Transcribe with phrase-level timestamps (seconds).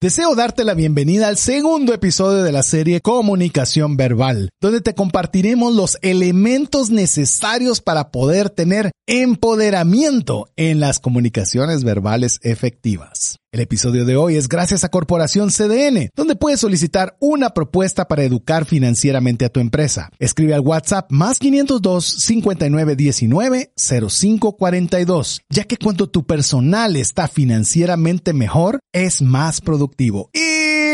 [0.00, 5.74] Deseo darte la bienvenida al segundo episodio de la serie Comunicación Verbal, donde te compartiremos
[5.74, 13.38] los elementos necesarios para poder tener empoderamiento en las comunicaciones verbales efectivas.
[13.50, 18.22] El episodio de hoy es gracias a Corporación CDN, donde puedes solicitar una propuesta para
[18.22, 20.10] educar financieramente a tu empresa.
[20.18, 28.80] Escribe al WhatsApp más 502 5919 0542, ya que cuando tu personal está financieramente mejor,
[28.92, 30.28] es más productivo.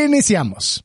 [0.07, 0.84] Iniciamos.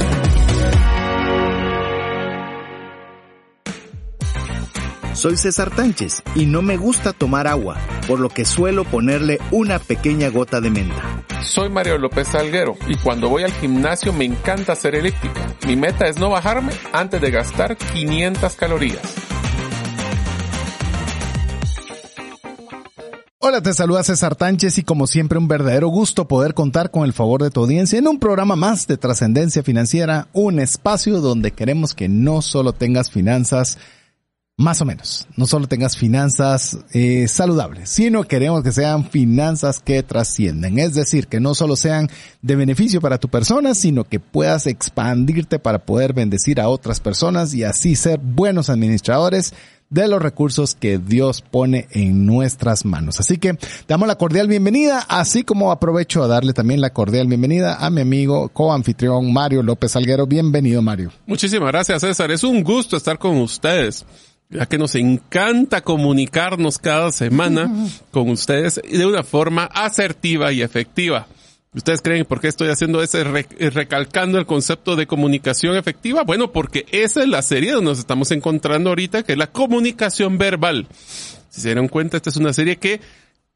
[5.21, 7.77] Soy César Tánchez y no me gusta tomar agua,
[8.07, 11.23] por lo que suelo ponerle una pequeña gota de menta.
[11.43, 15.55] Soy Mario López Salguero y cuando voy al gimnasio me encanta hacer elíptica.
[15.67, 18.99] Mi meta es no bajarme antes de gastar 500 calorías.
[23.37, 27.13] Hola, te saluda César Tánchez y como siempre un verdadero gusto poder contar con el
[27.13, 31.93] favor de tu audiencia en un programa más de trascendencia financiera, un espacio donde queremos
[31.93, 33.77] que no solo tengas finanzas
[34.61, 40.03] más o menos, no solo tengas finanzas eh, saludables, sino queremos que sean finanzas que
[40.03, 42.09] trascienden, es decir, que no solo sean
[42.41, 47.53] de beneficio para tu persona, sino que puedas expandirte para poder bendecir a otras personas
[47.53, 49.53] y así ser buenos administradores
[49.89, 53.19] de los recursos que Dios pone en nuestras manos.
[53.19, 57.75] Así que damos la cordial bienvenida, así como aprovecho a darle también la cordial bienvenida
[57.75, 60.25] a mi amigo coanfitrión Mario López Alguero.
[60.27, 61.11] Bienvenido, Mario.
[61.25, 62.31] Muchísimas gracias, César.
[62.31, 64.05] Es un gusto estar con ustedes
[64.51, 67.71] ya que nos encanta comunicarnos cada semana
[68.11, 71.27] con ustedes de una forma asertiva y efectiva.
[71.73, 76.23] ¿Ustedes creen por qué estoy haciendo ese, recalcando el concepto de comunicación efectiva?
[76.23, 80.37] Bueno, porque esa es la serie donde nos estamos encontrando ahorita, que es la comunicación
[80.37, 80.87] verbal.
[81.49, 82.99] Si se dieron cuenta, esta es una serie que,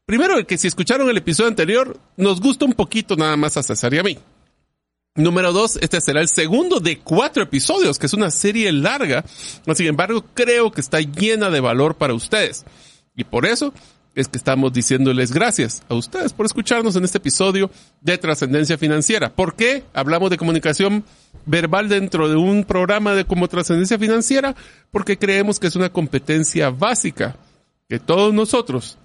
[0.06, 3.92] primero, que si escucharon el episodio anterior, nos gusta un poquito nada más a César
[3.92, 4.18] y a mí.
[5.16, 9.24] Número dos, este será el segundo de cuatro episodios, que es una serie larga.
[9.74, 12.66] Sin embargo, creo que está llena de valor para ustedes.
[13.16, 13.72] Y por eso
[14.14, 17.70] es que estamos diciéndoles gracias a ustedes por escucharnos en este episodio
[18.02, 19.34] de Trascendencia Financiera.
[19.34, 21.02] ¿Por qué hablamos de comunicación
[21.46, 24.54] verbal dentro de un programa de como Trascendencia Financiera?
[24.90, 27.36] Porque creemos que es una competencia básica
[27.88, 28.98] que todos nosotros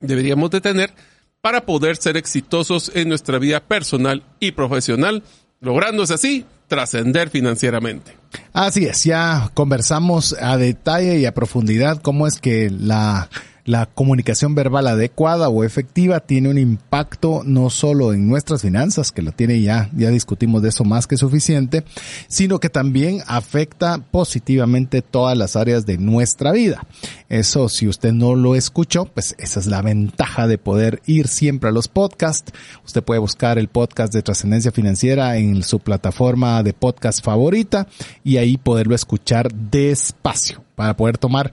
[0.00, 0.94] deberíamos de tener
[1.42, 5.22] para poder ser exitosos en nuestra vida personal y profesional
[5.60, 8.16] lográndose así trascender financieramente.
[8.52, 13.28] Así es, ya conversamos a detalle y a profundidad cómo es que la
[13.68, 19.20] la comunicación verbal adecuada o efectiva tiene un impacto no solo en nuestras finanzas, que
[19.20, 21.84] lo tiene ya, ya discutimos de eso más que suficiente,
[22.28, 26.86] sino que también afecta positivamente todas las áreas de nuestra vida.
[27.28, 31.68] Eso, si usted no lo escuchó, pues esa es la ventaja de poder ir siempre
[31.68, 32.50] a los podcasts.
[32.86, 37.86] Usted puede buscar el podcast de trascendencia financiera en su plataforma de podcast favorita
[38.24, 41.52] y ahí poderlo escuchar despacio para poder tomar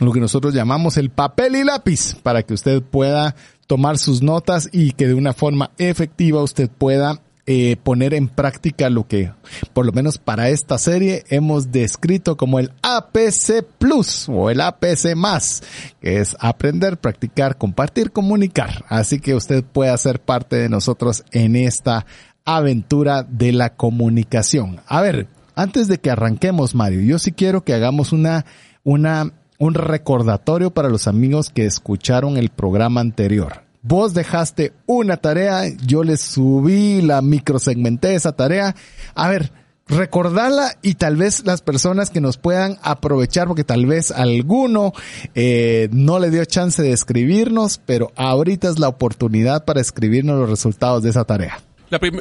[0.00, 3.34] lo que nosotros llamamos el papel y lápiz para que usted pueda
[3.66, 8.90] tomar sus notas y que de una forma efectiva usted pueda eh, poner en práctica
[8.90, 9.32] lo que,
[9.72, 15.16] por lo menos para esta serie, hemos descrito como el APC Plus o el APC
[15.16, 15.62] más,
[16.00, 18.84] que es aprender, practicar, compartir, comunicar.
[18.88, 22.06] Así que usted puede ser parte de nosotros en esta
[22.44, 24.80] aventura de la comunicación.
[24.86, 25.26] A ver,
[25.56, 28.46] antes de que arranquemos, Mario, yo sí quiero que hagamos una,
[28.84, 33.62] una un recordatorio para los amigos que escucharon el programa anterior.
[33.82, 38.74] Vos dejaste una tarea, yo les subí la microsegmenté esa tarea.
[39.14, 39.52] A ver,
[39.86, 44.94] recordarla y tal vez las personas que nos puedan aprovechar, porque tal vez alguno
[45.34, 50.48] eh, no le dio chance de escribirnos, pero ahorita es la oportunidad para escribirnos los
[50.48, 51.60] resultados de esa tarea.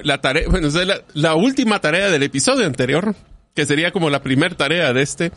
[0.04, 3.16] La, tarea, bueno, la, la última tarea del episodio anterior,
[3.54, 5.32] que sería como la primera tarea de este,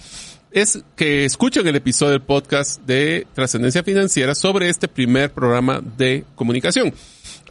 [0.53, 6.25] es que escuchen el episodio del podcast de Trascendencia Financiera sobre este primer programa de
[6.35, 6.95] comunicación.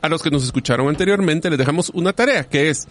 [0.01, 2.87] a los que nos escucharon anteriormente les dejamos una tarea que es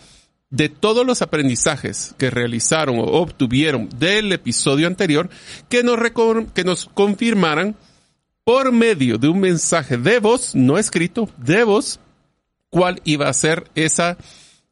[0.49, 5.29] de todos los aprendizajes que realizaron o obtuvieron del episodio anterior,
[5.69, 5.99] que nos,
[6.55, 7.77] que nos confirmaran
[8.45, 12.01] por medio de un mensaje de voz, no escrito, de voz,
[12.69, 14.17] cuál iba a ser esa,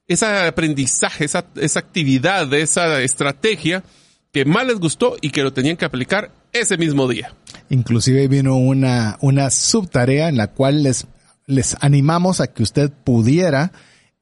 [0.09, 3.85] esa aprendizaje, esa, esa actividad, esa estrategia
[4.33, 7.35] que más les gustó y que lo tenían que aplicar ese mismo día.
[7.71, 11.07] Inclusive vino una, una subtarea en la cual les,
[11.47, 13.73] les animamos a que usted pudiera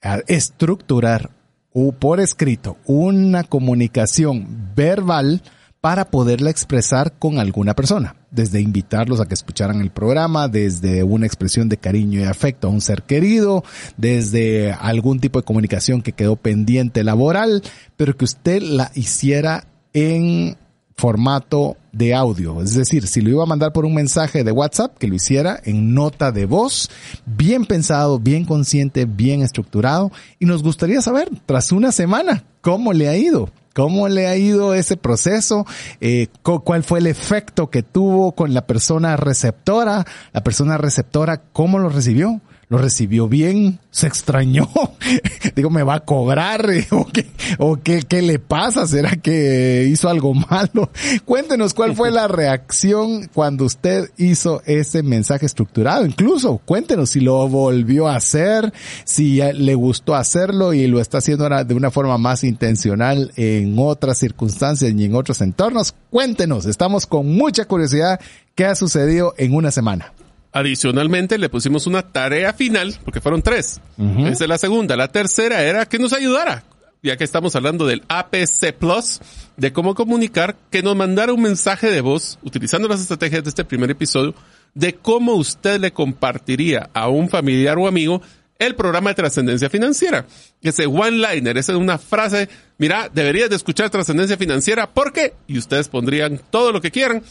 [0.03, 1.31] eh, estructurar
[1.73, 5.43] o por escrito una comunicación verbal
[5.87, 11.26] para poderla expresar con alguna persona, desde invitarlos a que escucharan el programa, desde una
[11.26, 13.62] expresión de cariño y afecto a un ser querido,
[13.97, 17.62] desde algún tipo de comunicación que quedó pendiente laboral,
[17.97, 19.67] pero que usted la hiciera
[19.97, 20.59] en
[20.95, 22.61] formato de audio.
[22.61, 25.59] Es decir, si lo iba a mandar por un mensaje de WhatsApp, que lo hiciera
[25.65, 26.91] en nota de voz,
[27.25, 30.13] bien pensado, bien consciente, bien estructurado.
[30.39, 33.49] Y nos gustaría saber, tras una semana, cómo le ha ido.
[33.75, 35.67] ¿Cómo le ha ido ese proceso?
[36.01, 40.07] Eh, ¿Cuál fue el efecto que tuvo con la persona receptora?
[40.33, 42.41] La persona receptora, ¿cómo lo recibió?
[42.69, 44.69] Lo recibió bien, se extrañó,
[45.55, 47.27] digo, me va a cobrar, o qué,
[47.59, 50.91] o qué, qué le pasa, será que hizo algo malo.
[51.25, 57.49] Cuéntenos cuál fue la reacción cuando usted hizo ese mensaje estructurado, incluso cuéntenos si lo
[57.49, 58.73] volvió a hacer,
[59.05, 64.19] si le gustó hacerlo y lo está haciendo de una forma más intencional en otras
[64.19, 65.95] circunstancias y en otros entornos.
[66.11, 68.21] Cuéntenos, estamos con mucha curiosidad
[68.55, 70.12] qué ha sucedido en una semana.
[70.56, 73.79] Adicionalmente le pusimos una tarea final, porque fueron tres.
[74.20, 74.97] Esa es la segunda.
[74.97, 76.64] La tercera era que nos ayudara,
[77.03, 79.20] ya que estamos hablando del APC Plus,
[79.58, 83.67] de cómo comunicar, que nos mandara un mensaje de voz, utilizando las estrategias de este
[83.67, 84.35] primer episodio,
[84.73, 88.23] de cómo usted le compartiría a un familiar o amigo
[88.59, 90.25] el programa de trascendencia financiera.
[90.62, 92.49] Ese one-liner, esa es una frase,
[92.79, 95.35] mira, deberías de escuchar trascendencia financiera, ¿por qué?
[95.47, 97.23] Y ustedes pondrían todo lo que quieran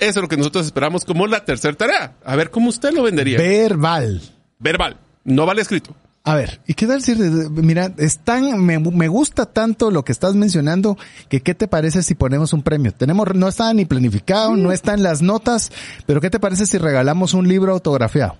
[0.00, 2.16] eso es lo que nosotros esperamos como la tercera tarea.
[2.24, 3.38] A ver cómo usted lo vendería.
[3.38, 4.20] Verbal.
[4.58, 4.96] Verbal.
[5.24, 5.94] No vale escrito.
[6.26, 10.34] A ver, ¿y qué tal si, mira, están, me, me gusta tanto lo que estás
[10.34, 10.96] mencionando,
[11.28, 12.92] que qué te parece si ponemos un premio?
[12.92, 15.70] Tenemos, no está ni planificado, no está en las notas,
[16.06, 18.38] pero ¿qué te parece si regalamos un libro autografiado?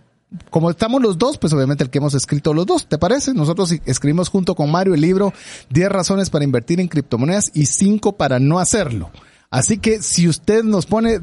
[0.48, 3.34] Como estamos los dos, pues obviamente el que hemos escrito los dos, ¿te parece?
[3.34, 5.34] Nosotros escribimos junto con Mario el libro
[5.68, 9.10] 10 razones para invertir en criptomonedas y 5 para no hacerlo.
[9.54, 11.20] Así que si usted nos pone,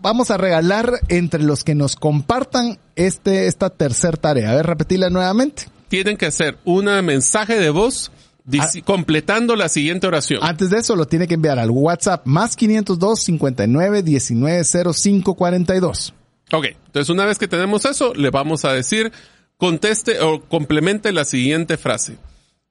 [0.00, 4.52] vamos a regalar entre los que nos compartan este, esta tercera tarea.
[4.52, 5.64] A ver, repetirla nuevamente.
[5.88, 8.12] Tienen que hacer un mensaje de voz
[8.56, 8.68] ah.
[8.84, 10.38] completando la siguiente oración.
[10.44, 14.62] Antes de eso lo tiene que enviar al WhatsApp más 502 59 19
[14.94, 16.14] 05 42.
[16.52, 19.10] Ok, entonces una vez que tenemos eso, le vamos a decir,
[19.56, 22.16] conteste o complemente la siguiente frase.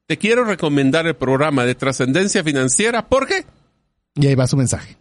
[0.07, 3.09] Te quiero recomendar el programa de trascendencia financiera.
[3.09, 3.44] ¿Por qué?
[4.15, 4.97] Y ahí va su mensaje.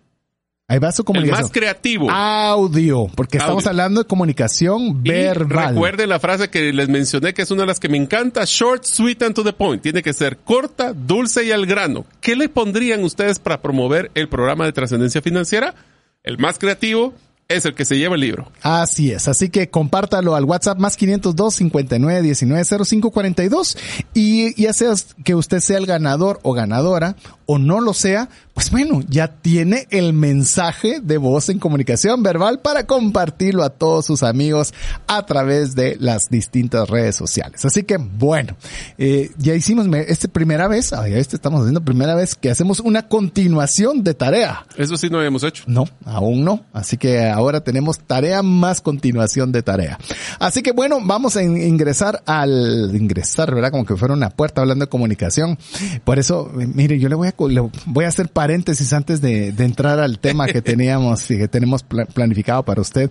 [0.66, 1.38] Ahí va su comunicación.
[1.38, 2.10] El más creativo.
[2.10, 5.74] Audio, porque estamos hablando de comunicación verbal.
[5.74, 8.84] recuerden la frase que les mencioné, que es una de las que me encanta, short,
[8.84, 9.82] sweet and to the point.
[9.82, 12.06] Tiene que ser corta, dulce y al grano.
[12.22, 15.74] ¿Qué le pondrían ustedes para promover el programa de trascendencia financiera?
[16.22, 17.12] El más creativo,
[17.48, 18.50] es el que se lleva el libro.
[18.62, 23.76] Así es, así que compártalo al WhatsApp más 502 59 19 05 42
[24.14, 24.94] y ya sea
[25.24, 29.86] que usted sea el ganador o ganadora o no lo sea, pues bueno, ya tiene
[29.90, 34.72] el mensaje de voz en comunicación verbal para compartirlo a todos sus amigos
[35.06, 37.64] a través de las distintas redes sociales.
[37.64, 38.56] Así que bueno,
[38.96, 44.04] eh, ya hicimos esta primera vez, este estamos haciendo primera vez que hacemos una continuación
[44.04, 44.66] de tarea.
[44.76, 45.64] Eso sí no habíamos hecho.
[45.66, 46.64] No, aún no.
[46.72, 49.98] Así que ahora tenemos tarea más continuación de tarea.
[50.38, 53.70] Así que bueno, vamos a ingresar al ingresar, ¿verdad?
[53.70, 55.58] Como que fuera una puerta hablando de comunicación.
[56.04, 60.18] Por eso, mire, yo le voy a, voy a hacer paréntesis antes de, entrar al
[60.18, 63.10] tema que teníamos, que tenemos planificado para usted.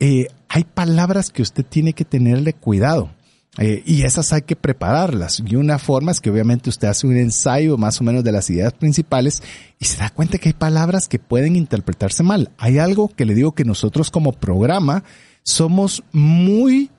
[0.00, 3.10] Eh, hay palabras que usted tiene que tenerle cuidado.
[3.58, 5.42] Eh, y esas hay que prepararlas.
[5.46, 8.48] Y una forma es que obviamente usted hace un ensayo más o menos de las
[8.48, 9.42] ideas principales
[9.78, 12.50] y se da cuenta que hay palabras que pueden interpretarse mal.
[12.56, 15.04] Hay algo que le digo que nosotros como programa
[15.42, 16.90] somos muy,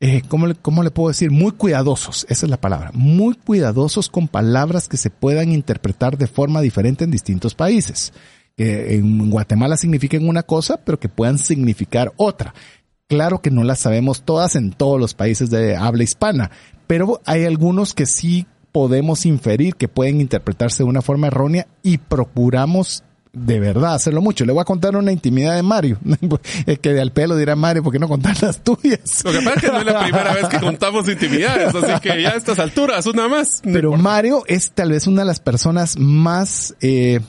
[0.00, 1.30] eh, ¿cómo, le, ¿cómo le puedo decir?
[1.30, 2.26] Muy cuidadosos.
[2.28, 2.90] Esa es la palabra.
[2.92, 8.12] Muy cuidadosos con palabras que se puedan interpretar de forma diferente en distintos países.
[8.56, 12.54] Que en Guatemala signifiquen una cosa, pero que puedan significar otra.
[13.08, 16.50] Claro que no las sabemos todas en todos los países de habla hispana,
[16.86, 21.98] pero hay algunos que sí podemos inferir que pueden interpretarse de una forma errónea y
[21.98, 23.04] procuramos
[23.36, 24.46] de verdad hacerlo mucho.
[24.46, 25.98] Le voy a contar una intimidad de Mario.
[26.66, 29.22] es que de al pelo dirá Mario, ¿por qué no contar las tuyas?
[29.24, 32.22] Lo que pasa es que no es la primera vez que contamos intimidades, así que
[32.22, 33.60] ya a estas alturas, una más.
[33.62, 37.20] Pero Mario es tal vez una de las personas más eh,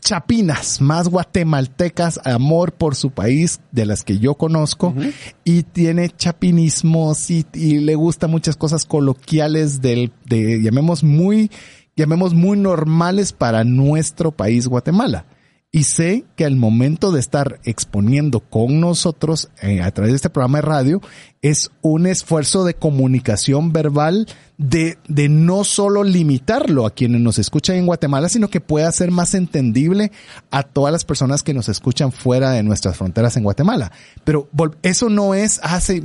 [0.00, 4.94] chapinas, más guatemaltecas, amor por su país de las que yo conozco
[5.42, 11.50] y tiene chapinismos y, y, le gusta muchas cosas coloquiales del, de, llamemos muy,
[11.96, 15.26] llamemos muy normales para nuestro país Guatemala.
[15.70, 20.30] Y sé que al momento de estar exponiendo con nosotros eh, a través de este
[20.30, 21.02] programa de radio
[21.42, 27.76] es un esfuerzo de comunicación verbal de, de no solo limitarlo a quienes nos escuchan
[27.76, 30.10] en Guatemala, sino que pueda ser más entendible
[30.50, 33.92] a todas las personas que nos escuchan fuera de nuestras fronteras en Guatemala.
[34.24, 34.48] Pero
[34.82, 36.02] eso no es hace,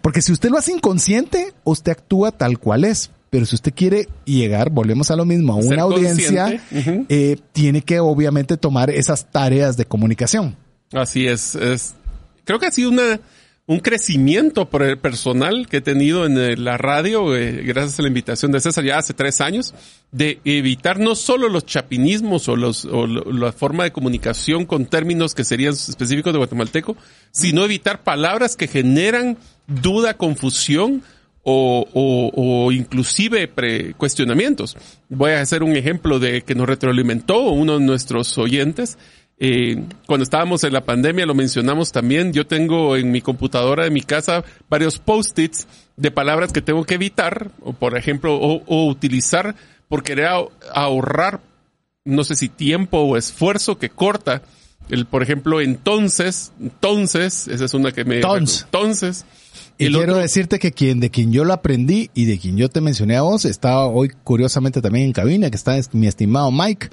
[0.00, 3.10] porque si usted lo hace inconsciente, usted actúa tal cual es.
[3.30, 6.60] Pero si usted quiere llegar, volvemos a lo mismo, a una audiencia,
[7.08, 10.56] eh, tiene que obviamente tomar esas tareas de comunicación.
[10.92, 11.94] Así es, es
[12.44, 13.20] creo que ha sido una
[13.68, 18.02] un crecimiento por el personal que he tenido en eh, la radio, eh, gracias a
[18.02, 19.74] la invitación de César ya hace tres años,
[20.12, 24.86] de evitar no solo los chapinismos o, los, o lo- la forma de comunicación con
[24.86, 26.96] términos que serían específicos de guatemalteco,
[27.32, 31.02] sino evitar palabras que generan duda, confusión
[31.48, 34.76] o, o, o inclusive pre- cuestionamientos.
[35.08, 38.98] Voy a hacer un ejemplo de que nos retroalimentó uno de nuestros oyentes.
[39.38, 42.32] Eh, cuando estábamos en la pandemia lo mencionamos también.
[42.32, 46.94] Yo tengo en mi computadora de mi casa varios post-its de palabras que tengo que
[46.94, 49.54] evitar, o por ejemplo, o, o utilizar
[49.88, 51.40] por querer ahor- ahorrar,
[52.04, 54.42] no sé si tiempo o esfuerzo que corta.
[54.88, 58.20] El, por ejemplo, entonces, entonces, esa es una que me...
[58.64, 59.24] Entonces.
[59.78, 62.68] Y quiero otro- decirte que quien, de quien yo lo aprendí y de quien yo
[62.68, 66.50] te mencioné a vos, está hoy curiosamente también en cabina, que está es- mi estimado
[66.50, 66.88] Mike,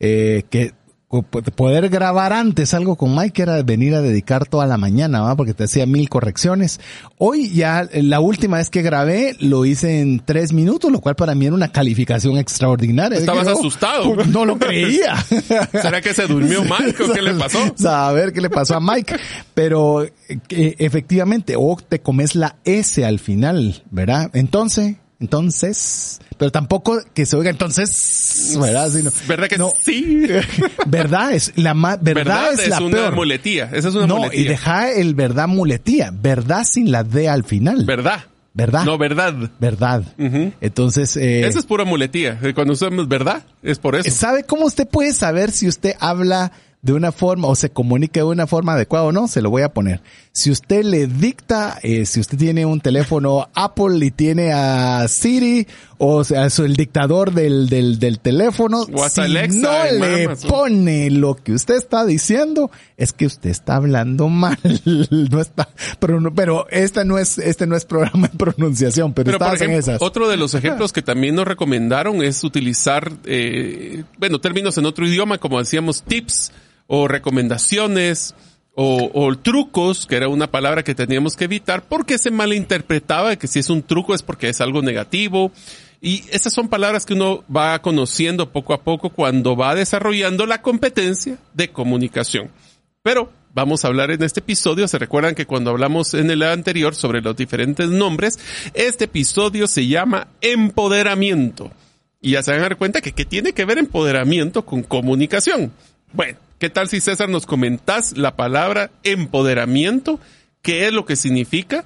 [0.00, 0.72] eh, que
[1.08, 5.36] poder grabar antes algo con Mike era venir a dedicar toda la mañana, ¿va?
[5.36, 6.80] porque te hacía mil correcciones.
[7.16, 11.14] Hoy ya, eh, la última vez que grabé, lo hice en tres minutos, lo cual
[11.14, 13.18] para mí era una calificación extraordinaria.
[13.18, 14.16] Estabas "Oh, asustado".
[14.26, 15.16] No lo creía.
[15.72, 17.58] ¿Será que se durmió Mike o qué le pasó?
[17.88, 19.16] A ver qué le pasó a Mike.
[19.54, 20.10] Pero eh,
[20.48, 24.30] efectivamente, o te comes la S al final, ¿verdad?
[24.34, 28.90] Entonces, entonces, pero tampoco que se oiga entonces, ¿verdad?
[28.90, 30.26] Sino- ¿Verdad que no, sí?
[30.86, 32.52] verdad es la más, verdad, ¿Verdad?
[32.54, 33.14] es, Es, la una peor.
[33.14, 33.70] muletía.
[33.72, 34.50] Esa es una no, y muletía.
[34.50, 37.84] deja el verdad muletía, verdad sin la D al final.
[37.84, 38.20] ¿Verdad?
[38.54, 38.84] ¿Verdad?
[38.84, 39.34] No, verdad.
[39.60, 40.02] verdad.
[40.62, 42.38] Entonces, eh, Esa es pura muletía.
[42.42, 44.10] Eh, Cuando usamos verdad, es por eso.
[44.10, 48.24] ¿Sabe cómo usted puede saber si usted habla de una forma o se comunica de
[48.24, 49.28] una forma adecuada o no?
[49.28, 50.00] Se lo voy a poner.
[50.38, 55.66] Si usted le dicta, eh, si usted tiene un teléfono Apple y tiene a Siri
[55.96, 61.36] o sea, su- el dictador del, del, del teléfono, si Alexa no le pone lo
[61.36, 64.58] que usted está diciendo, es que usted está hablando mal.
[65.30, 69.38] no está, pero, no- pero esta no es, este no es programa de pronunciación, pero,
[69.38, 70.02] Pero en esas.
[70.02, 75.06] otro de los ejemplos que también nos recomendaron es utilizar, eh, bueno, términos en otro
[75.08, 76.52] idioma, como decíamos, tips
[76.88, 78.34] o recomendaciones
[78.78, 83.48] o, o trucos, que era una palabra que teníamos que evitar porque se malinterpretaba que
[83.48, 85.50] si es un truco es porque es algo negativo.
[86.02, 90.60] Y esas son palabras que uno va conociendo poco a poco cuando va desarrollando la
[90.60, 92.50] competencia de comunicación.
[93.02, 94.86] Pero vamos a hablar en este episodio.
[94.88, 98.38] Se recuerdan que cuando hablamos en el anterior sobre los diferentes nombres,
[98.74, 101.70] este episodio se llama empoderamiento.
[102.20, 105.72] Y ya se van a dar cuenta que ¿qué tiene que ver empoderamiento con comunicación?
[106.12, 110.20] Bueno, ¿qué tal si César nos comentás la palabra empoderamiento?
[110.62, 111.84] ¿Qué es lo que significa?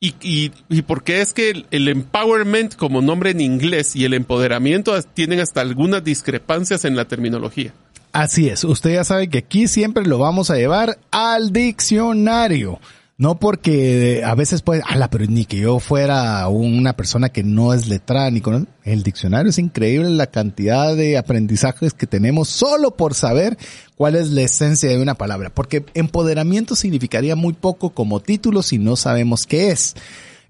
[0.00, 4.04] Y, y, y por qué es que el, el empowerment como nombre en inglés y
[4.04, 7.72] el empoderamiento tienen hasta algunas discrepancias en la terminología.
[8.12, 12.78] Así es, usted ya sabe que aquí siempre lo vamos a llevar al diccionario.
[13.16, 17.72] No porque a veces puede, ala, pero ni que yo fuera una persona que no
[17.72, 22.96] es letrada ni con el diccionario es increíble la cantidad de aprendizajes que tenemos solo
[22.96, 23.56] por saber
[23.94, 25.50] cuál es la esencia de una palabra.
[25.54, 29.94] Porque empoderamiento significaría muy poco como título si no sabemos qué es.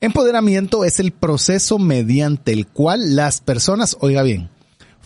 [0.00, 4.48] Empoderamiento es el proceso mediante el cual las personas, oiga bien,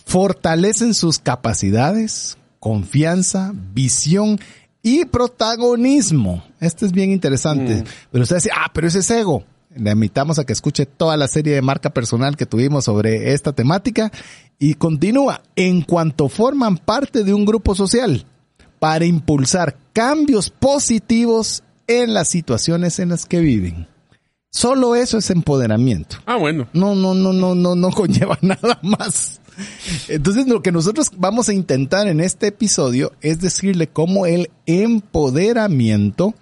[0.05, 4.39] fortalecen sus capacidades, confianza, visión
[4.81, 6.43] y protagonismo.
[6.59, 7.83] Este es bien interesante.
[8.11, 9.43] Pero usted dice, ah, pero ese es ego.
[9.75, 13.53] Le invitamos a que escuche toda la serie de marca personal que tuvimos sobre esta
[13.53, 14.11] temática
[14.57, 18.25] y continúa en cuanto forman parte de un grupo social
[18.79, 23.87] para impulsar cambios positivos en las situaciones en las que viven.
[24.51, 26.17] Solo eso es empoderamiento.
[26.25, 26.67] Ah, bueno.
[26.73, 29.38] No, no, no, no, no, no conlleva nada más.
[30.07, 36.33] Entonces lo que nosotros vamos a intentar en este episodio es decirle cómo el empoderamiento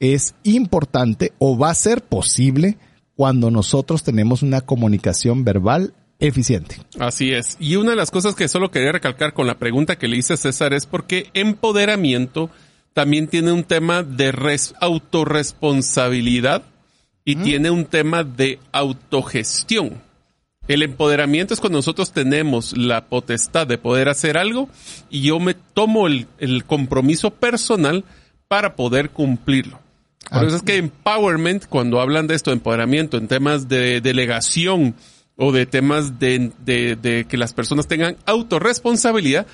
[0.00, 2.78] es importante o va a ser posible
[3.14, 6.76] cuando nosotros tenemos una comunicación verbal eficiente.
[6.98, 7.56] Así es.
[7.60, 10.34] Y una de las cosas que solo quería recalcar con la pregunta que le hice
[10.34, 12.50] a César es porque empoderamiento
[12.94, 16.62] también tiene un tema de res autorresponsabilidad
[17.24, 20.02] y tiene un tema de autogestión.
[20.68, 24.68] El empoderamiento es cuando nosotros tenemos la potestad de poder hacer algo
[25.10, 28.04] y yo me tomo el, el compromiso personal
[28.48, 29.80] para poder cumplirlo.
[30.30, 34.94] Por eso es que empowerment, cuando hablan de esto, empoderamiento en temas de delegación
[35.36, 39.46] o de temas de, de, de que las personas tengan autorresponsabilidad,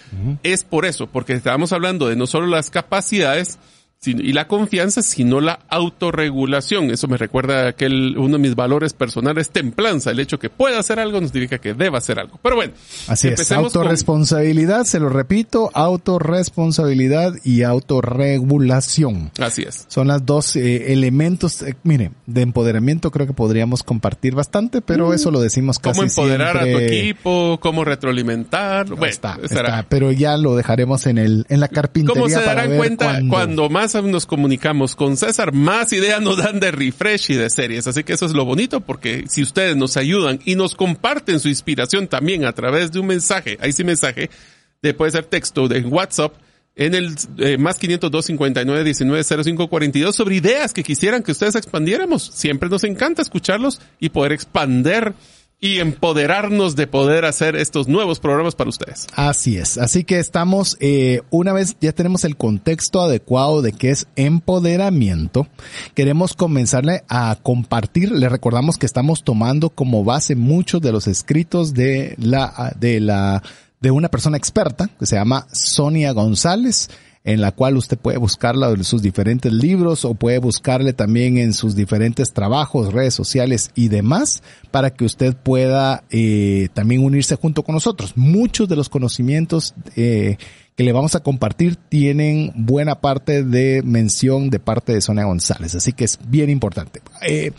[0.42, 3.58] es por eso, porque estábamos hablando de no solo las capacidades,
[4.04, 6.90] y la confianza, sino la autorregulación.
[6.90, 10.12] Eso me recuerda a aquel, uno de mis valores personales, templanza.
[10.12, 12.38] El hecho que pueda hacer algo no significa que deba hacer algo.
[12.40, 12.74] Pero bueno.
[13.08, 13.50] Así es.
[13.50, 19.32] Autorresponsabilidad, se lo repito, autorresponsabilidad y autorregulación.
[19.40, 19.86] Así es.
[19.88, 25.08] Son las dos eh, elementos, eh, mire, de empoderamiento creo que podríamos compartir bastante, pero
[25.08, 25.14] mm.
[25.14, 28.86] eso lo decimos casi Cómo empoderar a tu equipo, cómo retroalimentar.
[28.86, 32.22] Bueno, está, está, pero ya lo dejaremos en el, en la carpintería.
[32.22, 36.70] ¿Cómo se darán cuenta cuando más nos comunicamos con César, más ideas nos dan de
[36.70, 37.86] refresh y de series.
[37.86, 41.48] Así que eso es lo bonito porque si ustedes nos ayudan y nos comparten su
[41.48, 44.30] inspiración también a través de un mensaje, ahí sí mensaje,
[44.82, 46.34] de, puede ser texto de WhatsApp,
[46.76, 51.56] en el eh, más 502 59 19 05 42 sobre ideas que quisieran que ustedes
[51.56, 52.22] expandiéramos.
[52.22, 55.14] Siempre nos encanta escucharlos y poder expander
[55.60, 59.06] y empoderarnos de poder hacer estos nuevos programas para ustedes.
[59.14, 59.76] Así es.
[59.76, 65.48] Así que estamos, eh, una vez ya tenemos el contexto adecuado de qué es empoderamiento,
[65.94, 68.12] queremos comenzarle a compartir.
[68.12, 73.42] Le recordamos que estamos tomando como base muchos de los escritos de la, de la,
[73.80, 76.88] de una persona experta que se llama Sonia González
[77.24, 81.52] en la cual usted puede buscarla en sus diferentes libros o puede buscarle también en
[81.52, 87.62] sus diferentes trabajos, redes sociales y demás para que usted pueda eh, también unirse junto
[87.62, 88.16] con nosotros.
[88.16, 90.36] Muchos de los conocimientos eh,
[90.76, 95.74] que le vamos a compartir tienen buena parte de mención de parte de Sonia González,
[95.74, 97.02] así que es bien importante.
[97.20, 97.52] Eh,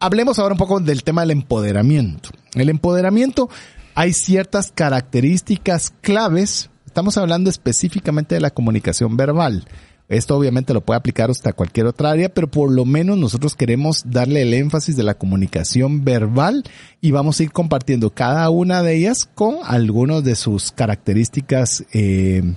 [0.00, 2.30] hablemos ahora un poco del tema del empoderamiento.
[2.54, 3.48] El empoderamiento
[3.94, 9.64] hay ciertas características claves Estamos hablando específicamente de la comunicación verbal.
[10.08, 14.04] Esto obviamente lo puede aplicar hasta cualquier otra área, pero por lo menos nosotros queremos
[14.06, 16.62] darle el énfasis de la comunicación verbal
[17.00, 22.54] y vamos a ir compartiendo cada una de ellas con algunas de sus características eh,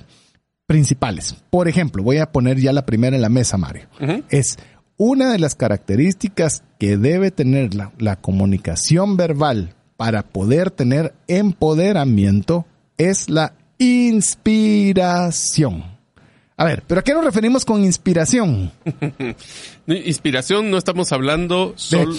[0.68, 1.36] principales.
[1.50, 3.88] Por ejemplo, voy a poner ya la primera en la mesa, Mario.
[4.30, 4.60] Es
[4.98, 12.68] una de las características que debe tener la, la comunicación verbal para poder tener empoderamiento
[12.98, 15.36] es la inspiración.
[16.60, 18.72] A ver, ¿pero a qué nos referimos con inspiración?
[19.88, 22.16] inspiración no estamos hablando solo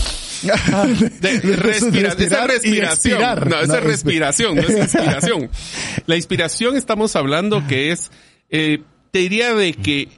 [1.21, 2.23] de, respiración.
[2.23, 3.21] Esa respiración.
[3.49, 5.51] No, esa es respiración, no es inspiración.
[6.07, 8.13] La inspiración estamos hablando que es,
[8.49, 10.09] eh, te diría de que,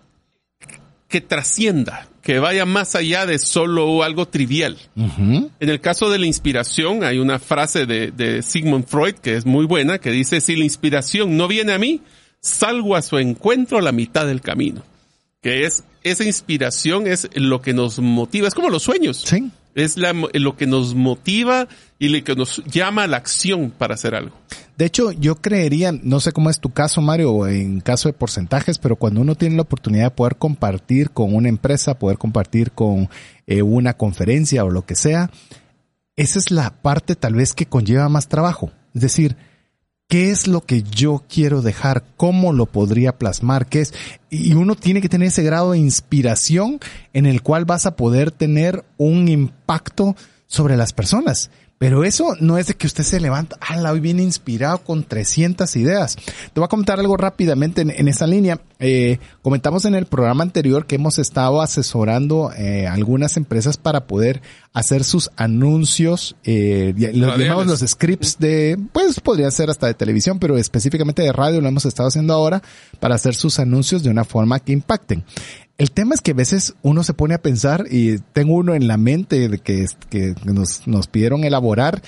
[1.08, 4.76] que trascienda, que vaya más allá de solo algo trivial.
[4.96, 9.46] En el caso de la inspiración, hay una frase de, de Sigmund Freud que es
[9.46, 12.00] muy buena, que dice, si la inspiración no viene a mí,
[12.40, 14.82] salgo a su encuentro a la mitad del camino.
[15.40, 19.22] Que es, esa inspiración es lo que nos motiva, es como los sueños.
[19.24, 23.94] Sí es lo que nos motiva y lo que nos llama a la acción para
[23.94, 24.36] hacer algo.
[24.76, 28.78] De hecho, yo creería, no sé cómo es tu caso, Mario, en caso de porcentajes,
[28.78, 33.10] pero cuando uno tiene la oportunidad de poder compartir con una empresa, poder compartir con
[33.46, 35.30] eh, una conferencia o lo que sea,
[36.16, 38.72] esa es la parte tal vez que conlleva más trabajo.
[38.94, 39.36] Es decir,
[40.10, 42.02] ¿Qué es lo que yo quiero dejar?
[42.16, 43.66] ¿Cómo lo podría plasmar?
[43.68, 43.94] ¿Qué es?
[44.28, 46.80] Y uno tiene que tener ese grado de inspiración
[47.12, 50.16] en el cual vas a poder tener un impacto
[50.48, 51.52] sobre las personas.
[51.80, 55.74] Pero eso no es de que usted se levanta, la hoy viene inspirado con 300
[55.76, 56.14] ideas.
[56.14, 58.60] Te voy a comentar algo rápidamente en, esa línea.
[58.80, 64.42] Eh, comentamos en el programa anterior que hemos estado asesorando eh, algunas empresas para poder
[64.74, 70.38] hacer sus anuncios, eh, los llamamos los scripts de, pues podría ser hasta de televisión,
[70.38, 72.62] pero específicamente de radio lo hemos estado haciendo ahora
[73.00, 75.24] para hacer sus anuncios de una forma que impacten.
[75.80, 78.86] El tema es que a veces uno se pone a pensar y tengo uno en
[78.86, 82.02] la mente de que, que nos, nos pidieron elaborar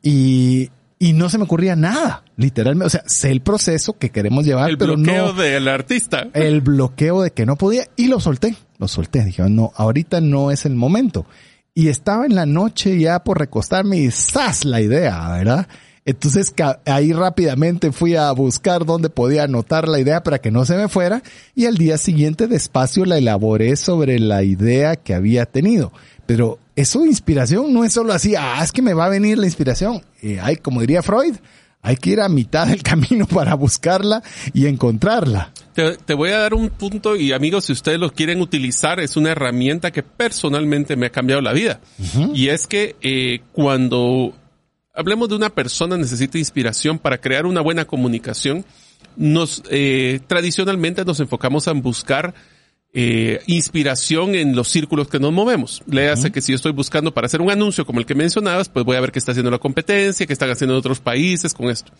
[0.00, 2.86] y, y no se me ocurría nada, literalmente.
[2.86, 6.28] O sea, sé el proceso que queremos llevar, el pero bloqueo del artista.
[6.34, 9.24] El bloqueo de que no podía y lo solté, lo solté.
[9.24, 11.26] Dije, no, ahorita no es el momento.
[11.74, 14.64] Y estaba en la noche ya por recostarme y ¡zas!
[14.64, 15.66] la idea, ¿verdad?
[16.06, 20.76] Entonces ahí rápidamente fui a buscar dónde podía anotar la idea para que no se
[20.76, 21.22] me fuera
[21.56, 25.92] y al día siguiente despacio la elaboré sobre la idea que había tenido.
[26.24, 29.46] Pero eso inspiración no es solo así, ah, es que me va a venir la
[29.46, 30.00] inspiración.
[30.22, 31.34] Eh, hay, como diría Freud,
[31.82, 34.22] hay que ir a mitad del camino para buscarla
[34.54, 35.52] y encontrarla.
[35.74, 39.32] Te, voy a dar un punto y amigos, si ustedes lo quieren utilizar, es una
[39.32, 41.80] herramienta que personalmente me ha cambiado la vida.
[42.32, 44.32] Y es que eh, cuando
[44.96, 48.64] hablemos de una persona necesita inspiración para crear una buena comunicación.
[49.16, 52.34] Nos eh, tradicionalmente nos enfocamos en buscar
[52.98, 55.82] eh, inspiración en los círculos que nos movemos.
[55.86, 58.70] Le hace que si yo estoy buscando para hacer un anuncio como el que mencionabas,
[58.70, 61.52] pues voy a ver qué está haciendo la competencia, qué están haciendo en otros países
[61.52, 61.92] con esto.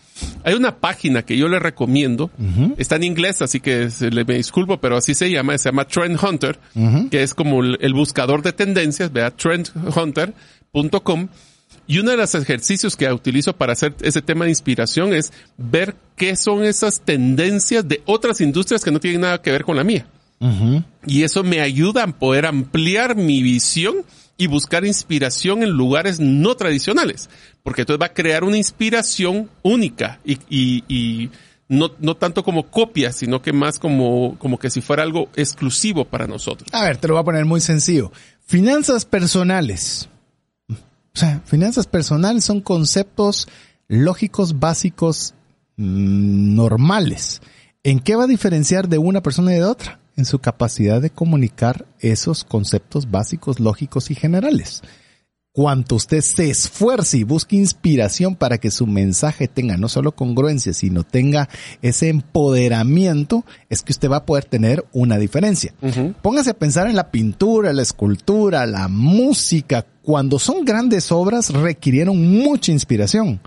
[0.42, 2.30] Hay una página que yo le recomiendo,
[2.78, 6.18] está en inglés, así que le, me disculpo, pero así se llama, se llama Trend
[6.22, 6.58] Hunter,
[7.10, 11.28] que es como el, el buscador de tendencias, vea trendhunter.com
[11.86, 15.94] y uno de los ejercicios que utilizo para hacer ese tema de inspiración es ver
[16.16, 19.84] qué son esas tendencias de otras industrias que no tienen nada que ver con la
[19.84, 20.06] mía.
[21.06, 24.04] Y eso me ayuda a poder ampliar mi visión
[24.36, 27.30] y buscar inspiración en lugares no tradicionales.
[27.62, 31.30] Porque entonces va a crear una inspiración única y, y,
[31.68, 36.04] no, no tanto como copia, sino que más como, como que si fuera algo exclusivo
[36.04, 36.68] para nosotros.
[36.72, 38.12] A ver, te lo voy a poner muy sencillo.
[38.46, 40.08] Finanzas personales.
[41.16, 43.48] O sea, finanzas personales son conceptos
[43.88, 45.32] lógicos básicos
[45.78, 47.40] mm, normales.
[47.82, 49.98] ¿En qué va a diferenciar de una persona y de otra?
[50.16, 54.82] En su capacidad de comunicar esos conceptos básicos, lógicos y generales
[55.56, 60.74] cuanto usted se esfuerce y busque inspiración para que su mensaje tenga no solo congruencia,
[60.74, 61.48] sino tenga
[61.80, 65.72] ese empoderamiento, es que usted va a poder tener una diferencia.
[66.20, 69.86] Póngase a pensar en la pintura, la escultura, la música.
[70.06, 73.40] Cuando son grandes obras requirieron mucha inspiración.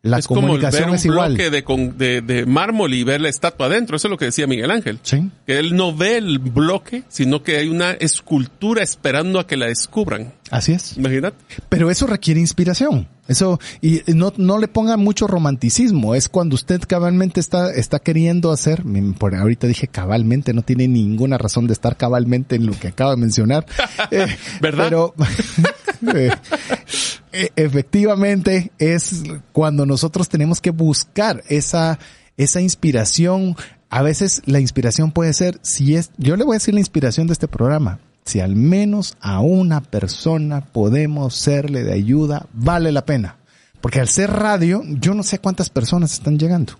[0.00, 1.34] La es comunicación como ver un es igual.
[1.34, 3.96] bloque de, de, mármol y ver la estatua adentro.
[3.96, 4.98] Eso es lo que decía Miguel Ángel.
[5.02, 5.28] Sí.
[5.46, 9.66] Que él no ve el bloque, sino que hay una escultura esperando a que la
[9.66, 10.32] descubran.
[10.50, 10.96] Así es.
[10.96, 11.36] Imagínate.
[11.68, 13.06] Pero eso requiere inspiración.
[13.28, 16.14] Eso, y no, no le ponga mucho romanticismo.
[16.14, 18.84] Es cuando usted cabalmente está, está queriendo hacer,
[19.18, 23.10] por ahorita dije cabalmente, no tiene ninguna razón de estar cabalmente en lo que acaba
[23.10, 23.66] de mencionar.
[24.12, 24.26] Eh,
[24.60, 24.84] ¿Verdad?
[24.84, 25.14] Pero,
[27.32, 31.98] e, efectivamente es cuando nosotros tenemos que buscar esa,
[32.36, 33.56] esa inspiración.
[33.90, 37.26] A veces la inspiración puede ser, si es, yo le voy a decir la inspiración
[37.26, 38.00] de este programa.
[38.24, 43.36] Si al menos a una persona podemos serle de ayuda, vale la pena.
[43.80, 46.72] Porque al ser radio, yo no sé cuántas personas están llegando.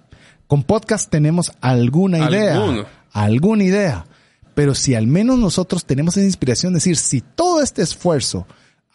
[0.48, 2.87] Con podcast tenemos alguna idea.
[3.12, 4.07] Alguna idea.
[4.55, 8.46] Pero si al menos nosotros tenemos esa inspiración, de decir, si todo este esfuerzo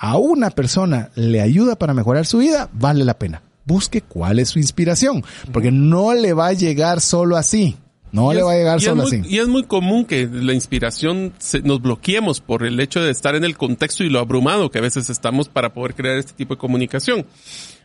[0.02, 3.44] a una persona le ayuda para mejorar su vida, vale la pena.
[3.66, 7.78] Busque cuál es su inspiración, porque no le va a llegar solo así.
[8.12, 9.22] No le va a llegar solo así.
[9.30, 11.34] Y es muy común que la inspiración
[11.64, 14.82] nos bloqueemos por el hecho de estar en el contexto y lo abrumado que a
[14.82, 17.28] veces estamos para poder crear este tipo de comunicación.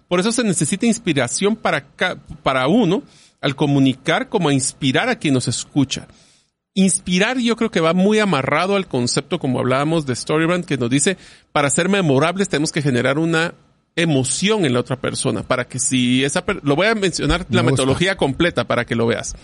[0.08, 1.86] Por eso se necesita inspiración para,
[2.42, 3.02] para uno
[3.42, 6.08] al comunicar como a inspirar a quien nos escucha.
[6.78, 10.90] Inspirar yo creo que va muy amarrado al concepto como hablábamos de Storybrand que nos
[10.90, 11.16] dice
[11.50, 13.54] para ser memorables tenemos que generar una
[13.96, 18.18] emoción en la otra persona para que si esa lo voy a mencionar la metodología
[18.18, 19.34] completa para que lo veas.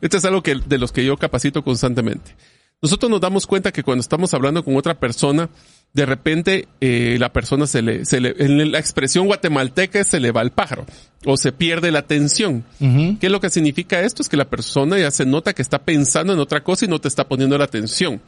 [0.00, 2.34] Esto es algo que de los que yo capacito constantemente.
[2.80, 5.50] Nosotros nos damos cuenta que cuando estamos hablando con otra persona
[5.92, 10.30] de repente eh, la persona se le, se le, en la expresión guatemalteca se le
[10.30, 10.86] va el pájaro
[11.26, 12.64] o se pierde la atención.
[12.78, 14.22] ¿Qué es lo que significa esto?
[14.22, 17.00] Es que la persona ya se nota que está pensando en otra cosa y no
[17.00, 18.22] te está poniendo la atención.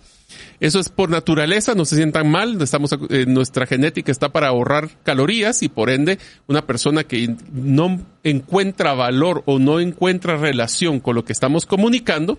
[0.61, 4.91] Eso es por naturaleza, no se sientan mal, estamos, eh, nuestra genética está para ahorrar
[5.05, 11.15] calorías y por ende una persona que no encuentra valor o no encuentra relación con
[11.15, 12.39] lo que estamos comunicando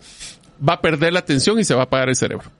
[0.67, 2.51] va a perder la atención y se va a apagar el cerebro.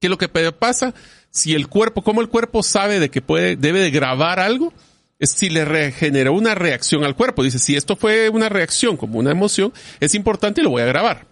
[0.00, 0.94] ¿Qué es lo que pasa?
[1.30, 4.72] Si el cuerpo, como el cuerpo sabe de que puede, debe de grabar algo,
[5.18, 7.42] es si le regenera una reacción al cuerpo.
[7.42, 10.86] Dice, si esto fue una reacción como una emoción, es importante y lo voy a
[10.86, 11.26] grabar.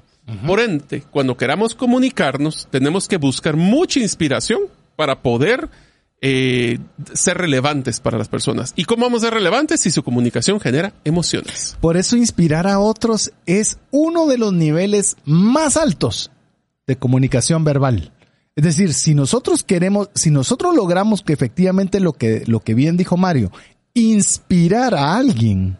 [0.44, 4.62] Por ende, cuando queramos comunicarnos, tenemos que buscar mucha inspiración
[4.96, 5.68] para poder
[6.20, 6.78] eh,
[7.12, 8.72] ser relevantes para las personas.
[8.74, 11.76] ¿Y cómo vamos a ser relevantes si su comunicación genera emociones?
[11.80, 16.32] Por eso inspirar a otros es uno de los niveles más altos
[16.88, 18.12] de comunicación verbal.
[18.56, 22.96] Es decir, si nosotros queremos, si nosotros logramos que efectivamente lo que, lo que bien
[22.96, 23.52] dijo Mario,
[23.92, 25.76] inspirar a alguien,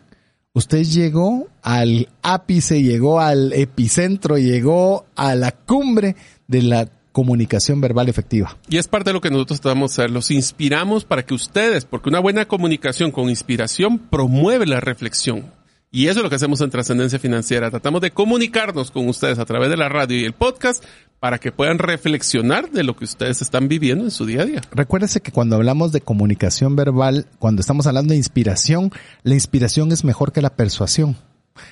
[0.53, 6.17] usted llegó al ápice, llegó al epicentro, llegó a la cumbre
[6.49, 8.59] de la comunicación verbal efectiva.
[8.69, 10.11] Y es parte de lo que nosotros tratamos de hacer.
[10.11, 15.51] Los inspiramos para que ustedes, porque una buena comunicación con inspiración promueve la reflexión.
[15.91, 17.71] Y eso es lo que hacemos en Trascendencia Financiera.
[17.71, 20.85] Tratamos de comunicarnos con ustedes a través de la radio y el podcast
[21.21, 24.61] para que puedan reflexionar de lo que ustedes están viviendo en su día a día.
[24.73, 28.91] Recuérdese que cuando hablamos de comunicación verbal, cuando estamos hablando de inspiración,
[29.23, 31.17] la inspiración es mejor que la persuasión.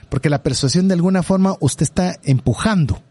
[0.09, 3.03] Porque la persuasión de alguna forma usted está empujando.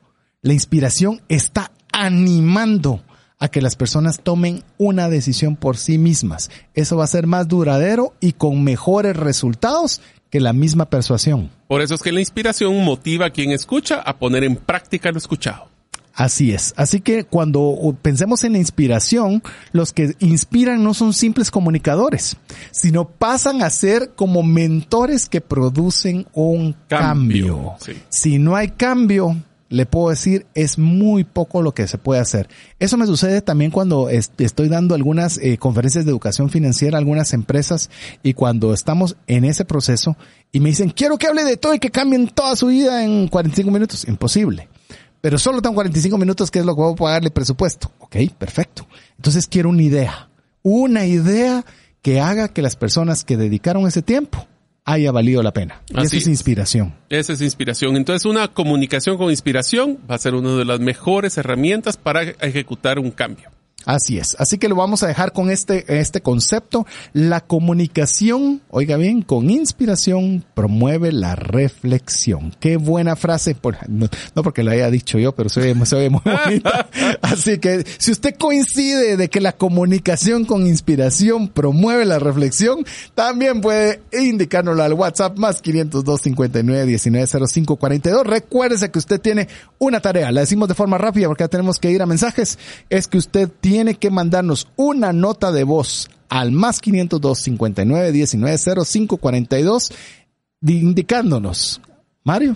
[0.42, 3.04] La inspiración está animando
[3.40, 6.50] a que las personas tomen una decisión por sí mismas.
[6.74, 11.52] Eso va a ser más duradero y con mejores resultados que la misma persuasión.
[11.68, 15.18] Por eso es que la inspiración motiva a quien escucha a poner en práctica lo
[15.18, 15.68] escuchado.
[16.14, 16.74] Así es.
[16.78, 19.42] Así que cuando pensemos en la inspiración,
[19.72, 22.38] los que inspiran no son simples comunicadores,
[22.72, 27.48] sino pasan a ser como mentores que producen un cambio.
[27.48, 27.94] Cambio, sí.
[28.10, 29.38] Si no hay cambio,
[29.70, 32.48] le puedo decir, es muy poco lo que se puede hacer.
[32.80, 37.00] Eso me sucede también cuando est- estoy dando algunas eh, conferencias de educación financiera a
[37.00, 37.90] algunas empresas
[38.22, 40.16] y cuando estamos en ese proceso
[40.52, 43.28] y me dicen, quiero que hable de todo y que cambien toda su vida en
[43.28, 44.08] 45 minutos.
[44.08, 44.70] Imposible.
[45.22, 47.92] Pero solo tengo 45 minutos, que es lo que voy a pagarle presupuesto.
[48.00, 48.86] Ok, perfecto.
[49.16, 50.30] Entonces quiero una idea.
[50.62, 51.66] Una idea
[52.02, 54.46] que haga que las personas que dedicaron ese tiempo
[54.86, 55.82] haya valido la pena.
[55.90, 56.28] Y Así eso es es.
[56.28, 56.94] inspiración.
[57.10, 57.96] Esa es inspiración.
[57.96, 63.00] Entonces, una comunicación con inspiración va a ser una de las mejores herramientas para ejecutar
[63.00, 63.53] un cambio.
[63.86, 64.36] Así es.
[64.40, 66.86] Así que lo vamos a dejar con este, este concepto.
[67.12, 72.56] La comunicación, oiga bien, con inspiración promueve la reflexión.
[72.60, 73.56] Qué buena frase.
[73.56, 76.88] Por- no, no porque la haya dicho yo, pero se oye, se oye muy bonita.
[77.22, 83.60] Así que si usted coincide de que la comunicación con inspiración promueve la reflexión, también
[83.62, 88.26] puede indicárnoslo al WhatsApp más 502 59 19 05 42.
[88.26, 90.32] Recuérdese que usted tiene una tarea.
[90.32, 92.58] La decimos de forma rápida porque ya tenemos que ir a mensajes.
[92.90, 98.58] Es que usted tiene que mandarnos una nota de voz al más 502 59 19
[98.86, 99.92] 05 42
[100.62, 101.82] di- indicándonos.
[102.24, 102.56] Mario,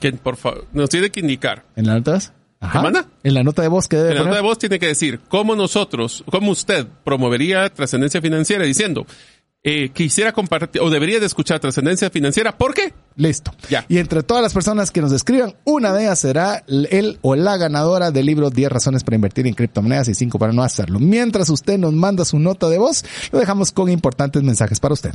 [0.00, 1.64] Que, por favor, nos tiene que indicar.
[1.76, 2.32] en la nota de voz.
[2.60, 2.80] Ajá.
[2.82, 3.06] manda?
[3.22, 4.30] En la nota de voz que debe En la poner.
[4.32, 9.06] nota de voz tiene que decir cómo nosotros, cómo usted promovería trascendencia financiera diciendo
[9.66, 12.56] eh, quisiera compartir o debería de escuchar trascendencia financiera.
[12.56, 12.92] ¿Por qué?
[13.16, 13.50] Listo.
[13.70, 13.86] Ya.
[13.88, 17.56] Y entre todas las personas que nos escriban, una de ellas será el o la
[17.56, 21.00] ganadora del libro 10 razones para invertir en criptomonedas y 5 para no hacerlo.
[21.00, 25.14] Mientras usted nos manda su nota de voz, lo dejamos con importantes mensajes para usted.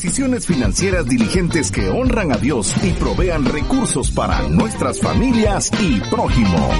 [0.00, 6.70] Decisiones financieras diligentes que honran a Dios y provean recursos para nuestras familias y prójimo.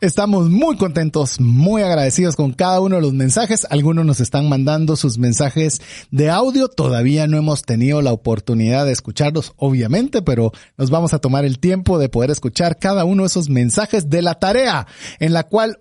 [0.00, 3.66] Estamos muy contentos, muy agradecidos con cada uno de los mensajes.
[3.68, 6.68] Algunos nos están mandando sus mensajes de audio.
[6.68, 11.58] Todavía no hemos tenido la oportunidad de escucharlos, obviamente, pero nos vamos a tomar el
[11.58, 14.86] tiempo de poder escuchar cada uno de esos mensajes de la tarea,
[15.18, 15.80] en la cual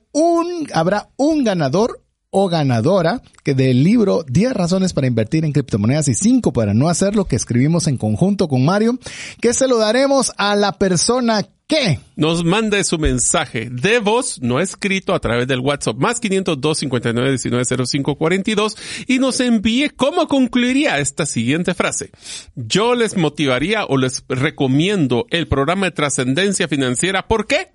[0.74, 2.05] habrá un ganador
[2.38, 6.90] o ganadora que del libro 10 razones para invertir en criptomonedas y 5 para no
[6.90, 9.00] hacerlo que escribimos en conjunto con Mario,
[9.40, 14.60] que se lo daremos a la persona que Nos mande su mensaje de voz, no
[14.60, 20.28] escrito, a través del WhatsApp más 502 59 19 05 42 y nos envíe cómo
[20.28, 22.12] concluiría esta siguiente frase.
[22.56, 27.30] Yo les motivaría o les recomiendo el programa de trascendencia financiera.
[27.30, 27.72] ¿Por qué?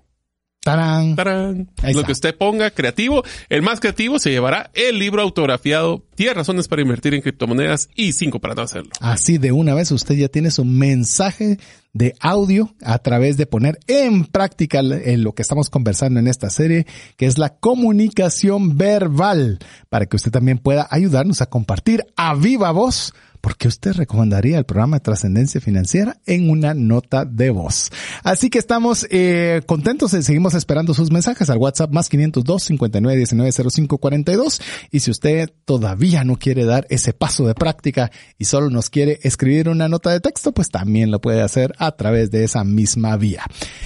[0.63, 1.69] Tarán, ¡Tarán!
[1.93, 6.67] Lo que usted ponga creativo, el más creativo se llevará el libro autografiado 10 razones
[6.67, 8.91] para invertir en criptomonedas y 5 para no hacerlo.
[8.99, 11.57] Así de una vez usted ya tiene su mensaje
[11.93, 16.49] de audio a través de poner en práctica en lo que estamos conversando en esta
[16.49, 16.85] serie,
[17.17, 22.71] que es la comunicación verbal, para que usted también pueda ayudarnos a compartir a viva
[22.71, 27.91] voz ¿por qué usted recomendaría el programa de trascendencia financiera en una nota de voz?
[28.23, 33.17] Así que estamos eh, contentos y seguimos esperando sus mensajes al WhatsApp más 502 59
[33.17, 34.61] 19 05 42.
[34.91, 39.19] Y si usted todavía no quiere dar ese paso de práctica y solo nos quiere
[39.23, 43.17] escribir una nota de texto, pues también lo puede hacer a través de esa misma
[43.17, 43.43] vía.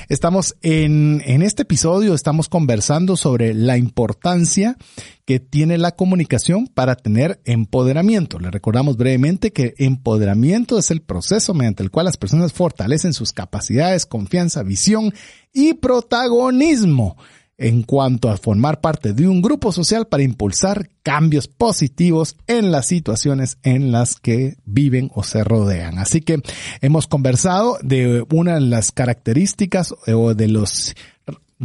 [0.10, 4.78] Estamos en, en este episodio, estamos conversando sobre la importancia
[5.26, 8.40] que tiene la comunicación para tener empoderamiento.
[8.40, 13.34] Le recordamos brevemente que empoderamiento es el proceso mediante el cual las personas fortalecen sus
[13.34, 15.14] capacidades, confianza, visión
[15.52, 17.18] y protagonismo
[17.58, 22.88] en cuanto a formar parte de un grupo social para impulsar cambios positivos en las
[22.88, 25.98] situaciones en las que viven o se rodean.
[25.98, 26.42] Así que
[26.82, 30.96] hemos conversado de una de las características o de los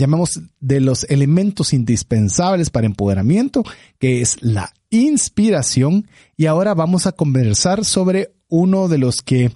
[0.00, 3.62] llamemos de los elementos indispensables para empoderamiento,
[3.98, 6.08] que es la inspiración.
[6.36, 9.52] Y ahora vamos a conversar sobre uno de los que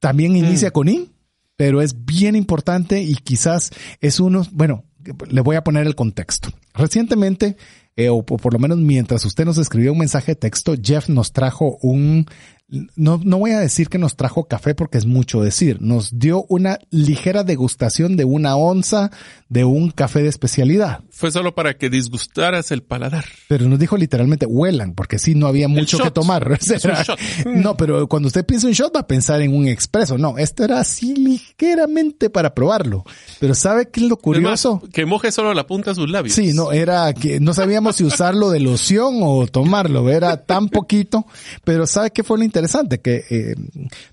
[0.00, 0.36] también mm.
[0.36, 1.12] inicia con in,
[1.56, 4.84] pero es bien importante y quizás es uno, bueno,
[5.28, 6.50] le voy a poner el contexto.
[6.74, 7.56] Recientemente,
[7.96, 11.32] eh, o por lo menos mientras usted nos escribió un mensaje de texto, Jeff nos
[11.32, 12.26] trajo un
[12.68, 16.44] no, no voy a decir que nos trajo café porque es mucho decir, nos dio
[16.48, 19.12] una ligera degustación de una onza
[19.48, 21.04] de un café de especialidad.
[21.10, 23.24] Fue solo para que disgustaras el paladar.
[23.46, 26.58] Pero nos dijo literalmente huelan, porque sí, no había mucho que tomar.
[27.46, 30.18] no, pero cuando usted piensa en shot va a pensar en un expreso.
[30.18, 33.04] No, esto era así ligeramente para probarlo.
[33.38, 34.82] Pero ¿sabe qué es lo curioso?
[34.92, 36.34] que moje solo la punta de sus labios.
[36.34, 40.10] Sí, no, era que no sabíamos si usarlo de loción o tomarlo.
[40.10, 41.26] Era tan poquito.
[41.62, 42.55] Pero ¿sabe qué fue lo interesante?
[43.00, 43.54] Que eh,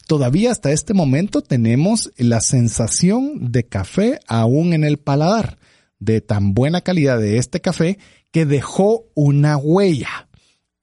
[0.08, 5.58] todavía hasta este momento tenemos la sensación de café aún en el paladar
[6.00, 7.98] de tan buena calidad de este café
[8.32, 10.28] que dejó una huella.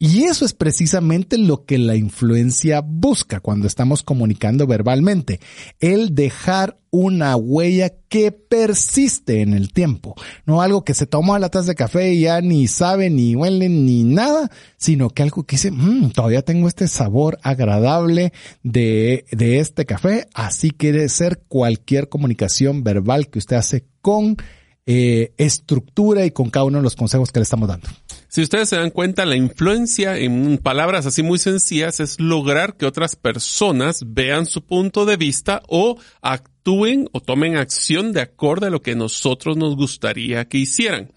[0.03, 5.41] Y eso es precisamente lo que la influencia busca cuando estamos comunicando verbalmente,
[5.79, 10.15] el dejar una huella que persiste en el tiempo,
[10.47, 13.69] no algo que se toma la taza de café y ya ni sabe, ni huele,
[13.69, 18.33] ni nada, sino que algo que dice, mm, todavía tengo este sabor agradable
[18.63, 24.39] de, de este café, así quiere ser cualquier comunicación verbal que usted hace con
[24.87, 27.87] eh, estructura y con cada uno de los consejos que le estamos dando.
[28.31, 32.87] Si ustedes se dan cuenta, la influencia en palabras así muy sencillas es lograr que
[32.87, 38.71] otras personas vean su punto de vista o actúen o tomen acción de acuerdo a
[38.71, 41.11] lo que nosotros nos gustaría que hicieran.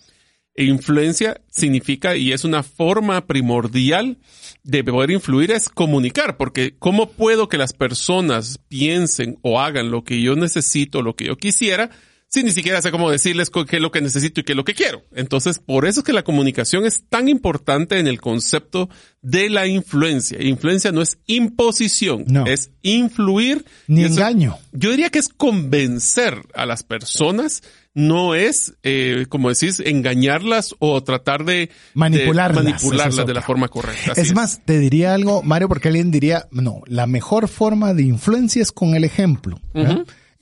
[0.55, 4.17] E influencia significa y es una forma primordial
[4.63, 10.03] de poder influir es comunicar, porque ¿cómo puedo que las personas piensen o hagan lo
[10.03, 11.91] que yo necesito, lo que yo quisiera?
[12.33, 14.65] Si ni siquiera sé cómo decirles qué es lo que necesito y qué es lo
[14.65, 15.03] que quiero.
[15.13, 18.89] Entonces, por eso es que la comunicación es tan importante en el concepto
[19.21, 20.41] de la influencia.
[20.41, 23.65] Influencia no es imposición, es influir.
[23.85, 24.57] Ni engaño.
[24.71, 27.61] yo diría que es convencer a las personas,
[27.93, 33.67] no es, eh, como decís, engañarlas o tratar de manipularlas, de, manipularlas de la forma
[33.67, 34.13] correcta.
[34.15, 38.63] Es más, te diría algo, Mario, porque alguien diría, no, la mejor forma de influencia
[38.63, 39.59] es con el ejemplo.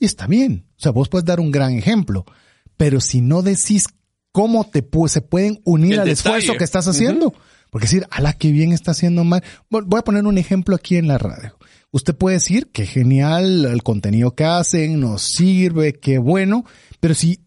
[0.02, 0.66] Y está bien.
[0.78, 2.24] O sea, vos puedes dar un gran ejemplo,
[2.76, 3.84] pero si no decís
[4.32, 7.32] cómo te se pueden unir al esfuerzo que estás haciendo.
[7.70, 9.44] Porque decir, ala, qué bien está haciendo mal.
[9.70, 11.56] Voy a poner un ejemplo aquí en la radio.
[11.92, 16.64] Usted puede decir que genial el contenido que hacen, nos sirve, qué bueno,
[16.98, 17.38] pero si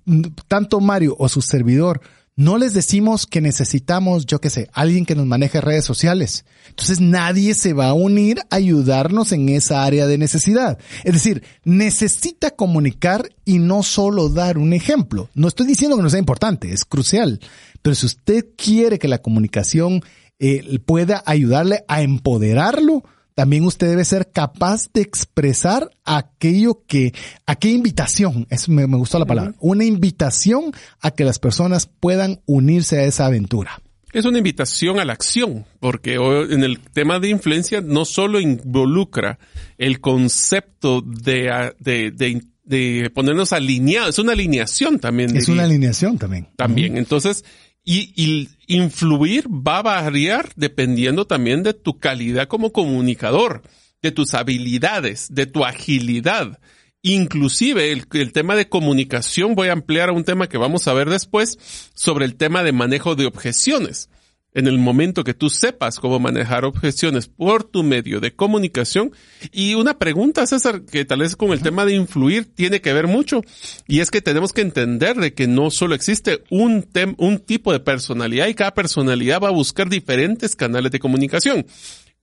[0.47, 1.99] tanto Mario o su servidor
[2.37, 6.43] no les decimos que necesitamos, yo qué sé, alguien que nos maneje redes sociales.
[6.67, 10.77] Entonces nadie se va a unir a ayudarnos en esa área de necesidad.
[11.05, 15.29] Es decir, necesita comunicar y no solo dar un ejemplo.
[15.33, 17.39] No estoy diciendo que no sea importante, es crucial.
[17.81, 20.03] Pero si usted quiere que la comunicación
[20.39, 23.03] eh, pueda ayudarle a empoderarlo,
[23.35, 27.13] también usted debe ser capaz de expresar aquello que,
[27.45, 30.71] aquella invitación, eso me, gustó la palabra, una invitación
[31.01, 33.81] a que las personas puedan unirse a esa aventura.
[34.13, 39.37] Es una invitación a la acción, porque en el tema de influencia no solo involucra
[39.77, 45.35] el concepto de, de, ponernos alineados, es una alineación también.
[45.35, 46.47] Es una alineación también.
[46.55, 46.97] También.
[46.97, 47.43] Entonces,
[47.85, 53.61] y, influir va a variar dependiendo también de tu calidad como comunicador,
[54.01, 56.59] de tus habilidades, de tu agilidad.
[57.03, 60.93] Inclusive el, el, tema de comunicación voy a ampliar a un tema que vamos a
[60.93, 61.59] ver después
[61.93, 64.09] sobre el tema de manejo de objeciones
[64.55, 69.11] en el momento que tú sepas cómo manejar objeciones por tu medio de comunicación.
[69.51, 73.05] Y una pregunta, César, que tal vez con el tema de influir tiene que ver
[73.05, 73.41] mucho,
[73.87, 77.81] y es que tenemos que entender de que no solo existe un, un tipo de
[77.81, 81.65] personalidad y cada personalidad va a buscar diferentes canales de comunicación.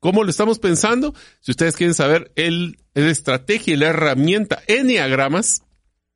[0.01, 1.15] ¿Cómo lo estamos pensando?
[1.41, 5.63] Si ustedes quieren saber el, la estrategia y la herramienta Enneagramas,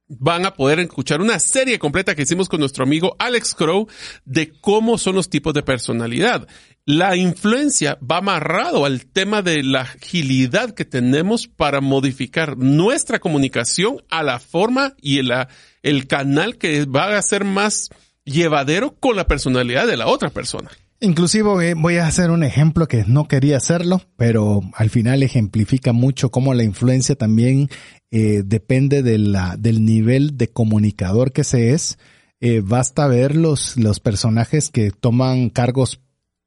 [0.08, 3.88] van a poder escuchar una serie completa que hicimos con nuestro amigo Alex Crow
[4.24, 6.46] de cómo son los tipos de personalidad.
[6.84, 14.02] La influencia va amarrado al tema de la agilidad que tenemos para modificar nuestra comunicación
[14.08, 15.48] a la forma y la,
[15.82, 17.90] el canal que va a ser más
[18.24, 20.70] llevadero con la personalidad de la otra persona.
[21.06, 26.32] Inclusive voy a hacer un ejemplo que no quería hacerlo, pero al final ejemplifica mucho
[26.32, 27.68] cómo la influencia también
[28.10, 31.96] eh, depende del nivel de comunicador que se es.
[32.40, 36.00] Eh, basta ver los, los personajes que toman cargos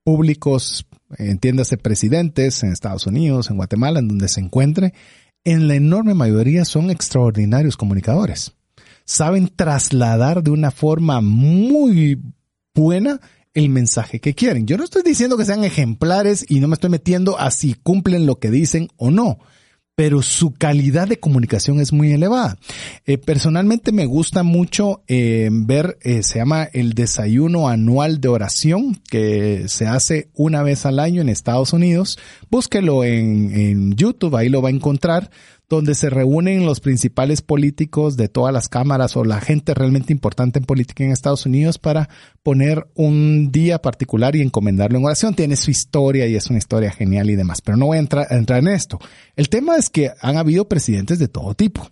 [0.03, 0.86] públicos,
[1.18, 4.93] entiéndase presidentes en Estados Unidos, en Guatemala, en donde se encuentre,
[5.45, 8.55] en la enorme mayoría son extraordinarios comunicadores.
[9.05, 12.22] Saben trasladar de una forma muy
[12.76, 13.22] buena
[13.54, 14.68] el mensaje que quieren.
[14.68, 18.26] Yo no estoy diciendo que sean ejemplares y no me estoy metiendo a si cumplen
[18.26, 19.39] lo que dicen o no,
[19.95, 22.58] pero su calidad de comunicación es muy elevada.
[23.06, 29.02] Eh, personalmente me gusta mucho eh, ver, eh, se llama el desayuno anual de oración,
[29.10, 32.18] que se hace una vez al año en Estados Unidos.
[32.50, 35.32] Búsquelo en, en YouTube, ahí lo va a encontrar
[35.70, 40.57] donde se reúnen los principales políticos de todas las cámaras o la gente realmente importante
[40.57, 42.09] en política en Estados Unidos para
[42.41, 45.36] poner un día particular y encomendarlo en oración.
[45.36, 48.28] Tiene su historia y es una historia genial y demás, pero no voy a entrar,
[48.32, 48.99] entrar en esto.
[49.36, 51.88] El tema es que han habido presidentes de todo tipo.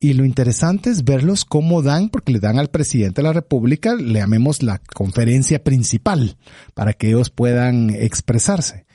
[0.00, 3.96] Y lo interesante es verlos cómo dan, porque le dan al presidente de la República,
[3.96, 6.36] le llamemos la conferencia principal,
[6.74, 8.86] para que ellos puedan expresarse.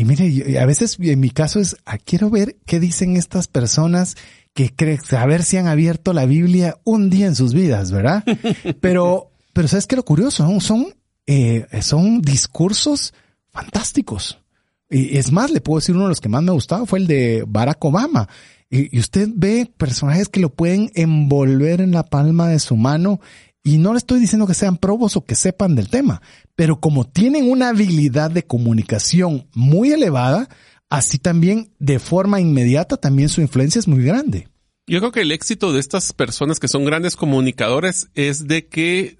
[0.00, 4.16] Y mire, a veces en mi caso es, ah, quiero ver qué dicen estas personas
[4.54, 8.24] que creen, a ver si han abierto la Biblia un día en sus vidas, ¿verdad?
[8.80, 10.58] Pero, pero ¿sabes qué lo curioso?
[10.60, 10.86] Son,
[11.26, 13.12] eh, son discursos
[13.50, 14.38] fantásticos.
[14.88, 17.06] Y es más, le puedo decir uno de los que más me gustaba fue el
[17.06, 18.26] de Barack Obama.
[18.70, 23.20] Y, y usted ve personajes que lo pueden envolver en la palma de su mano
[23.62, 26.22] y no le estoy diciendo que sean probos o que sepan del tema,
[26.56, 30.48] pero como tienen una habilidad de comunicación muy elevada,
[30.88, 34.48] así también de forma inmediata también su influencia es muy grande.
[34.86, 39.18] Yo creo que el éxito de estas personas que son grandes comunicadores es de que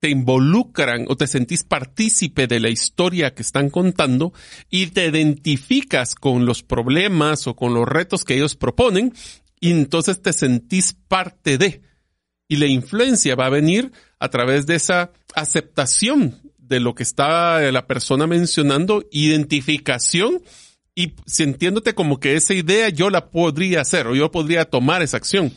[0.00, 4.32] te involucran o te sentís partícipe de la historia que están contando
[4.68, 9.14] y te identificas con los problemas o con los retos que ellos proponen
[9.60, 11.82] y entonces te sentís parte de
[12.52, 17.62] y la influencia va a venir a través de esa aceptación de lo que está
[17.72, 20.42] la persona mencionando, identificación
[20.94, 25.16] y sintiéndote como que esa idea yo la podría hacer o yo podría tomar esa
[25.16, 25.50] acción.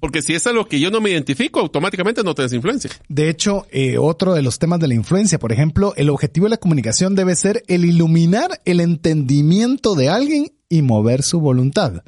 [0.00, 2.90] Porque si es algo que yo no me identifico, automáticamente no tienes influencia.
[3.08, 6.50] De hecho, eh, otro de los temas de la influencia, por ejemplo, el objetivo de
[6.50, 12.02] la comunicación debe ser el iluminar el entendimiento de alguien y mover su voluntad.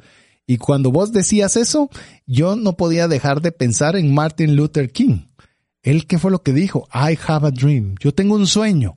[0.47, 1.89] Y cuando vos decías eso,
[2.25, 5.25] yo no podía dejar de pensar en Martin Luther King.
[5.83, 6.87] Él, ¿qué fue lo que dijo?
[6.93, 7.95] I have a dream.
[7.99, 8.95] Yo tengo un sueño.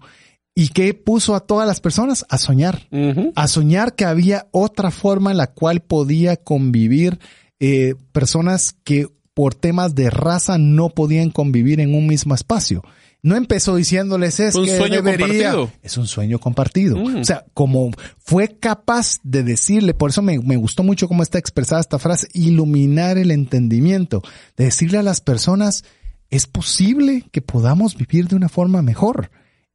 [0.55, 2.25] ¿Y qué puso a todas las personas?
[2.29, 2.89] A soñar.
[3.35, 7.19] A soñar que había otra forma en la cual podía convivir
[7.59, 12.83] eh, personas que por temas de raza no podían convivir en un mismo espacio.
[13.23, 15.53] No empezó diciéndoles es un que sueño debería.
[15.53, 15.73] compartido.
[15.83, 16.97] Es un sueño compartido.
[16.97, 17.17] Mm.
[17.17, 21.39] O sea, como fue capaz de decirle, por eso me, me gustó mucho cómo está
[21.39, 24.23] expresada esta frase, iluminar el entendimiento,
[24.57, 25.85] de decirle a las personas,
[26.31, 29.31] es posible que podamos vivir de una forma mejor.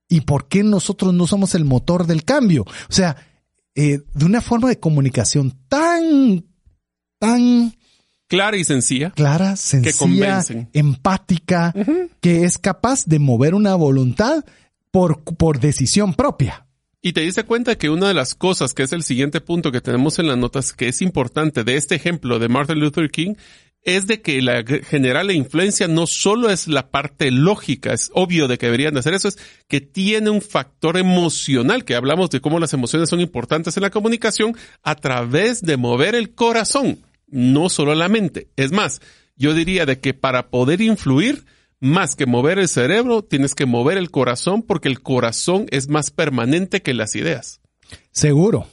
[0.08, 2.64] ¿Y por qué nosotros no somos el motor del cambio?
[2.64, 3.16] O sea,
[3.76, 6.46] eh, de una forma de comunicación tan,
[7.20, 7.76] tan
[8.28, 9.12] Clara y sencilla.
[9.12, 10.70] clara, sencilla, convencen.
[10.74, 11.74] empática,
[12.22, 14.44] que es capaz de mover una voluntad
[14.92, 16.66] por, por decisión propia.
[17.02, 19.80] Y te diste cuenta que una de las cosas, que es el siguiente punto que
[19.80, 23.36] tenemos en las notas, que es importante de este ejemplo de Martin Luther King,
[23.84, 28.58] es de que la general influencia no solo es la parte lógica, es obvio de
[28.58, 32.60] que deberían de hacer eso, es que tiene un factor emocional, que hablamos de cómo
[32.60, 37.96] las emociones son importantes en la comunicación, a través de mover el corazón, no solo
[37.96, 38.50] la mente.
[38.56, 39.02] Es más,
[39.36, 41.46] yo diría de que para poder influir,
[41.80, 46.12] más que mover el cerebro, tienes que mover el corazón porque el corazón es más
[46.12, 47.62] permanente que las ideas.
[48.12, 48.68] Seguro,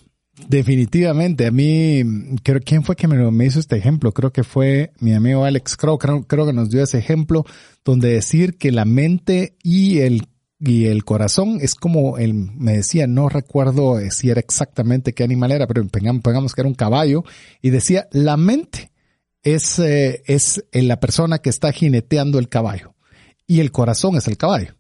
[0.49, 1.47] definitivamente.
[1.47, 2.03] A mí,
[2.43, 4.13] creo, ¿quién fue que me, hizo este ejemplo?
[4.13, 7.45] Creo que fue mi amigo Alex Crow, creo, creo que nos dio ese ejemplo
[7.85, 10.29] donde decir que la mente y el
[10.65, 15.25] y el corazón es como el, me decía, no recuerdo eh, si era exactamente qué
[15.25, 17.25] animal era, pero pongamos, que era un caballo,
[17.61, 18.93] y decía, la mente
[19.43, 22.95] es, eh, es la persona que está jineteando el caballo,
[23.45, 24.77] y el corazón es el caballo.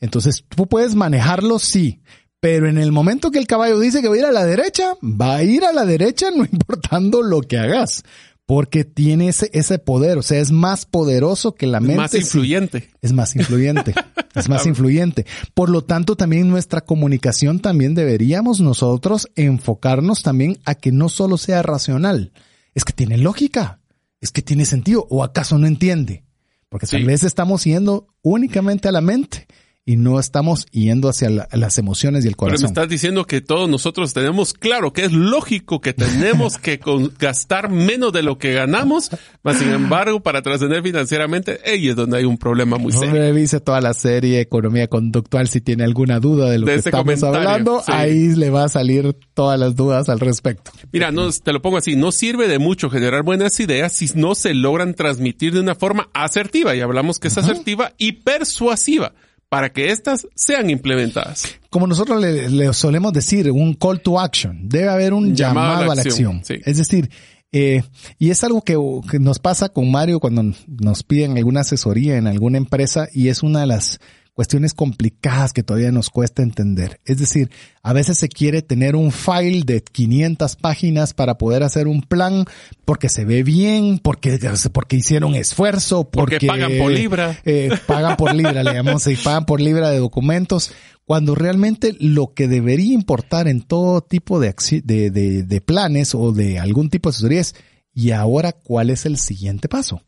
[0.00, 2.00] Entonces, tú puedes manejarlo, sí,
[2.40, 4.94] Pero en el momento que el caballo dice que va a ir a la derecha,
[5.02, 8.02] va a ir a la derecha no importando lo que hagas.
[8.50, 11.94] Porque tiene ese, ese poder, o sea, es más poderoso que la mente.
[11.94, 12.90] Más influyente.
[13.00, 13.94] Es más influyente,
[14.34, 15.24] es más influyente.
[15.54, 21.38] Por lo tanto, también nuestra comunicación también deberíamos nosotros enfocarnos también a que no solo
[21.38, 22.32] sea racional,
[22.74, 23.78] es que tiene lógica,
[24.20, 26.24] es que tiene sentido, o acaso no entiende.
[26.68, 29.46] Porque tal vez estamos yendo únicamente a la mente
[29.90, 32.58] y no estamos yendo hacia las emociones y el corazón.
[32.58, 36.78] Pero me estás diciendo que todos nosotros tenemos claro que es lógico que tenemos que
[37.18, 39.10] gastar menos de lo que ganamos,
[39.42, 43.14] mas sin embargo, para trascender financieramente, ahí es donde hay un problema muy serio.
[43.14, 47.20] Revise toda la serie Economía Conductual si tiene alguna duda de lo que este estamos
[47.24, 50.70] hablando, ahí le va a salir todas las dudas al respecto.
[50.92, 54.36] Mira, no, te lo pongo así, no sirve de mucho generar buenas ideas si no
[54.36, 59.14] se logran transmitir de una forma asertiva, y hablamos que es asertiva y persuasiva
[59.50, 61.58] para que éstas sean implementadas.
[61.68, 64.68] Como nosotros le, solemos decir, un call to action.
[64.68, 66.40] Debe haber un llamado, a la acción.
[66.48, 67.10] Es decir,
[67.52, 67.82] eh,
[68.18, 68.78] y es algo que,
[69.10, 73.42] que, nos pasa con Mario cuando nos piden alguna asesoría en alguna empresa y es
[73.42, 73.98] una de las
[74.34, 77.00] cuestiones complicadas que todavía nos cuesta entender.
[77.04, 77.50] Es decir,
[77.82, 82.44] a veces se quiere tener un file de 500 páginas para poder hacer un plan
[82.84, 84.38] porque se ve bien, porque,
[84.72, 87.38] porque hicieron esfuerzo, porque, pagan por libra.
[87.44, 90.72] Eh, pagan por libra, le llamamos, y pagan por libra de documentos,
[91.04, 94.54] cuando realmente lo que debería importar en todo tipo de,
[94.84, 97.54] de, de, de planes o de algún tipo de asesoría es,
[97.92, 100.02] ¿y ahora cuál es el siguiente paso?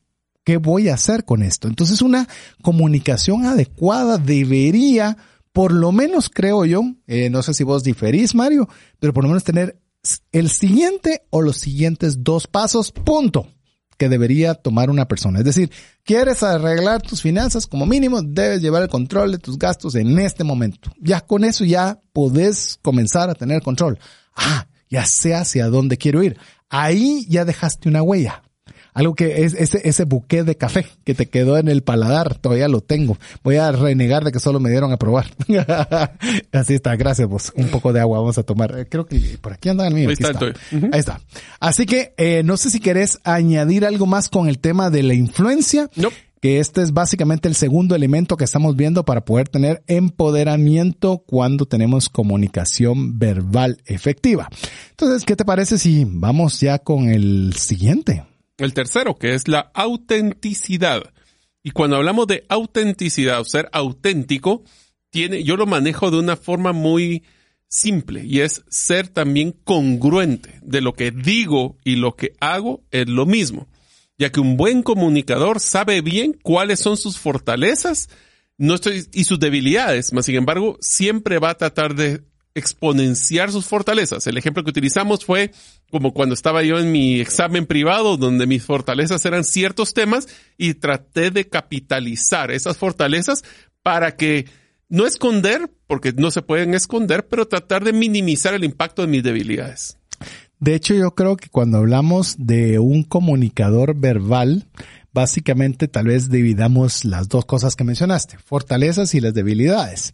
[0.44, 1.68] ¿Qué voy a hacer con esto?
[1.68, 2.28] Entonces una
[2.62, 5.16] comunicación adecuada debería,
[5.52, 8.68] por lo menos creo yo, eh, no sé si vos diferís, Mario,
[8.98, 9.80] pero por lo menos tener
[10.32, 13.46] el siguiente o los siguientes dos pasos, punto,
[13.96, 15.38] que debería tomar una persona.
[15.38, 15.70] Es decir,
[16.02, 20.42] quieres arreglar tus finanzas, como mínimo debes llevar el control de tus gastos en este
[20.42, 20.92] momento.
[21.00, 24.00] Ya con eso ya podés comenzar a tener control.
[24.34, 26.36] Ah, ya sé hacia dónde quiero ir.
[26.68, 28.41] Ahí ya dejaste una huella
[28.94, 32.68] algo que es ese, ese buque de café que te quedó en el paladar, todavía
[32.68, 33.16] lo tengo.
[33.42, 35.26] Voy a renegar de que solo me dieron a probar.
[36.52, 37.52] Así está, gracias vos.
[37.56, 38.78] Un poco de agua vamos a tomar.
[38.78, 40.08] Eh, creo que por aquí anda el mío.
[40.08, 40.38] Ahí está.
[40.92, 41.20] Ahí está.
[41.60, 45.14] Así que eh, no sé si querés añadir algo más con el tema de la
[45.14, 45.88] influencia.
[45.96, 46.10] No
[46.42, 51.66] que este es básicamente el segundo elemento que estamos viendo para poder tener empoderamiento cuando
[51.66, 54.48] tenemos comunicación verbal efectiva.
[54.90, 58.24] Entonces, ¿qué te parece si vamos ya con el siguiente?
[58.64, 61.12] El tercero, que es la autenticidad.
[61.62, 64.64] Y cuando hablamos de autenticidad o ser auténtico,
[65.10, 67.22] tiene, yo lo manejo de una forma muy
[67.68, 73.08] simple y es ser también congruente de lo que digo y lo que hago es
[73.08, 73.66] lo mismo,
[74.18, 78.10] ya que un buen comunicador sabe bien cuáles son sus fortalezas
[79.12, 82.22] y sus debilidades, mas sin embargo siempre va a tratar de
[82.54, 84.26] exponenciar sus fortalezas.
[84.26, 85.52] El ejemplo que utilizamos fue
[85.90, 90.74] como cuando estaba yo en mi examen privado, donde mis fortalezas eran ciertos temas y
[90.74, 93.42] traté de capitalizar esas fortalezas
[93.82, 94.46] para que
[94.88, 99.22] no esconder, porque no se pueden esconder, pero tratar de minimizar el impacto de mis
[99.22, 99.96] debilidades.
[100.60, 104.68] De hecho, yo creo que cuando hablamos de un comunicador verbal,
[105.12, 110.12] básicamente tal vez dividamos las dos cosas que mencionaste, fortalezas y las debilidades.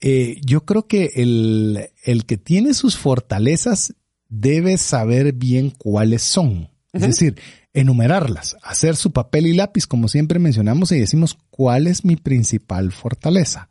[0.00, 3.94] Eh, yo creo que el, el que tiene sus fortalezas
[4.28, 6.70] debe saber bien cuáles son.
[6.92, 7.38] Es decir,
[7.74, 12.92] enumerarlas, hacer su papel y lápiz, como siempre mencionamos, y decimos cuál es mi principal
[12.92, 13.68] fortaleza.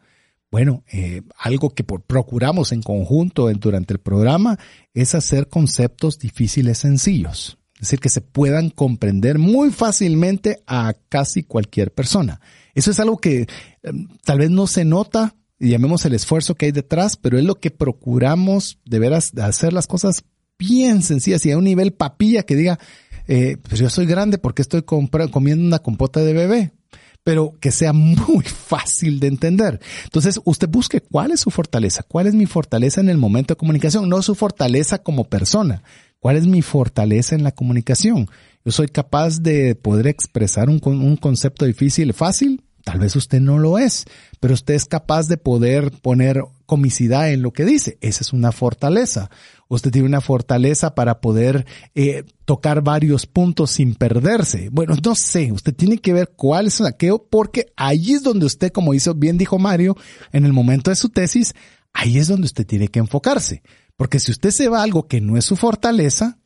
[0.50, 4.58] Bueno, eh, algo que procuramos en conjunto durante el programa
[4.94, 7.58] es hacer conceptos difíciles sencillos.
[7.76, 12.40] Es decir, que se puedan comprender muy fácilmente a casi cualquier persona.
[12.74, 13.48] Eso es algo que
[13.84, 17.56] em, tal vez no se nota llamemos el esfuerzo que hay detrás, pero es lo
[17.56, 20.24] que procuramos de veras hacer las cosas
[20.60, 22.80] bien sencillas y a un nivel papilla que diga,
[23.28, 26.74] eh, pues yo soy grande porque estoy comiendo una compota de bebé,
[27.24, 29.80] pero que sea muy fácil de entender.
[30.06, 33.58] Entonces, usted busque cuál es su fortaleza, cuál es mi fortaleza en el momento de
[33.58, 35.84] comunicación, no su fortaleza como persona,
[36.20, 38.30] cuál es mi fortaleza en la comunicación.
[38.64, 43.60] Yo soy capaz de poder expresar un, un concepto difícil fácil, Tal vez usted no
[43.60, 44.06] lo es,
[44.40, 47.98] pero usted es capaz de poder poner comicidad en lo que dice.
[48.00, 49.30] Esa es una fortaleza.
[49.68, 51.66] Usted tiene una fortaleza para poder
[51.96, 54.70] eh, tocar varios puntos sin perderse.
[54.72, 58.46] Bueno, no sé, usted tiene que ver cuál es el saqueo, porque ahí es donde
[58.46, 59.98] usted, como hizo, bien dijo Mario,
[60.32, 61.56] en el momento de su tesis,
[61.92, 63.64] ahí es donde usted tiene que enfocarse.
[63.98, 66.38] Porque si usted se va a algo que no es su fortaleza,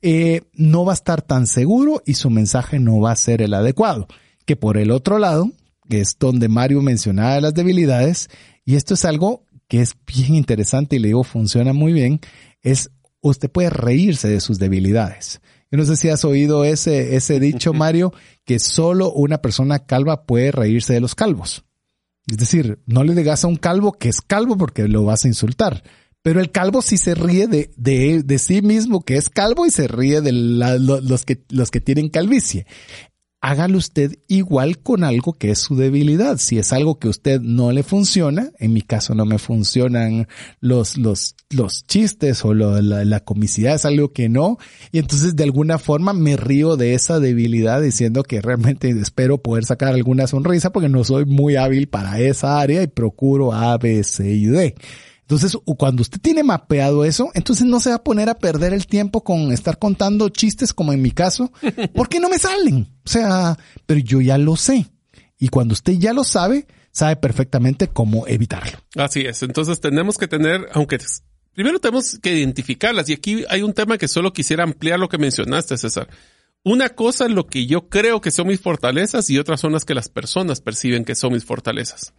[0.00, 3.52] eh, no va a estar tan seguro y su mensaje no va a ser el
[3.52, 4.06] adecuado.
[4.44, 5.50] Que por el otro lado,
[5.92, 8.30] que es donde Mario mencionaba las debilidades,
[8.64, 12.18] y esto es algo que es bien interesante y le digo funciona muy bien,
[12.62, 12.90] es
[13.20, 15.42] usted puede reírse de sus debilidades.
[15.70, 18.14] Yo no sé si has oído ese, ese dicho, Mario,
[18.46, 21.66] que solo una persona calva puede reírse de los calvos.
[22.26, 25.28] Es decir, no le digas a un calvo que es calvo porque lo vas a
[25.28, 25.82] insultar.
[26.22, 29.70] Pero el calvo sí se ríe de, de, de sí mismo que es calvo y
[29.70, 32.64] se ríe de los, que, los que tienen calvicie
[33.42, 36.38] hágalo usted igual con algo que es su debilidad.
[36.38, 40.28] Si es algo que a usted no le funciona, en mi caso no me funcionan
[40.60, 44.58] los, los, los chistes o la, la, comicidad es algo que no.
[44.92, 49.64] Y entonces de alguna forma me río de esa debilidad diciendo que realmente espero poder
[49.64, 54.04] sacar alguna sonrisa porque no soy muy hábil para esa área y procuro A, B,
[54.04, 54.76] C y D.
[55.32, 58.86] Entonces, cuando usted tiene mapeado eso, entonces no se va a poner a perder el
[58.86, 61.50] tiempo con estar contando chistes como en mi caso,
[61.94, 62.86] porque no me salen.
[63.02, 63.56] O sea,
[63.86, 64.90] pero yo ya lo sé.
[65.38, 68.78] Y cuando usted ya lo sabe, sabe perfectamente cómo evitarlo.
[68.94, 69.42] Así es.
[69.42, 70.98] Entonces tenemos que tener, aunque
[71.54, 73.08] primero tenemos que identificarlas.
[73.08, 76.10] Y aquí hay un tema que solo quisiera ampliar lo que mencionaste, César.
[76.62, 79.86] Una cosa es lo que yo creo que son mis fortalezas y otras son las
[79.86, 82.12] que las personas perciben que son mis fortalezas.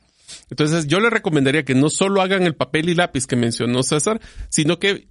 [0.49, 4.21] Entonces yo le recomendaría que no solo hagan el papel y lápiz que mencionó César,
[4.49, 5.07] sino que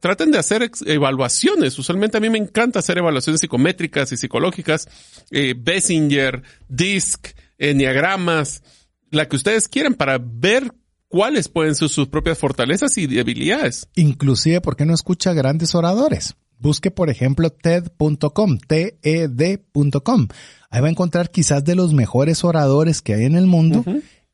[0.00, 1.78] traten de hacer evaluaciones.
[1.78, 4.88] Usualmente a mí me encanta hacer evaluaciones psicométricas y psicológicas,
[5.30, 8.62] eh, Bessinger, DISC, enneagramas,
[9.10, 10.72] la que ustedes quieran para ver
[11.08, 13.86] cuáles pueden ser sus propias fortalezas y debilidades.
[13.94, 16.34] Inclusive, ¿por qué no escucha grandes oradores?
[16.58, 20.28] Busque, por ejemplo, TED.com, T-E-D.com.
[20.70, 23.84] Ahí va a encontrar quizás de los mejores oradores que hay en el mundo.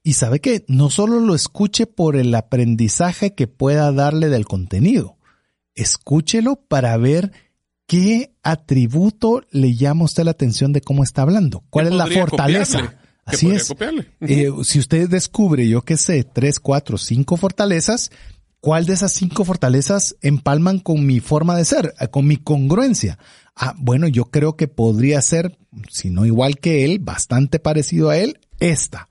[0.08, 5.18] Y sabe que no solo lo escuche por el aprendizaje que pueda darle del contenido,
[5.74, 7.30] escúchelo para ver
[7.86, 12.06] qué atributo le llama a usted la atención de cómo está hablando, cuál es la
[12.06, 12.94] fortaleza.
[13.26, 13.70] Así es.
[14.22, 18.10] Eh, si usted descubre, yo qué sé, tres, cuatro, cinco fortalezas,
[18.60, 23.18] ¿cuál de esas cinco fortalezas empalman con mi forma de ser, eh, con mi congruencia?
[23.54, 25.58] Ah, bueno, yo creo que podría ser,
[25.90, 29.06] si no igual que él, bastante parecido a él, esta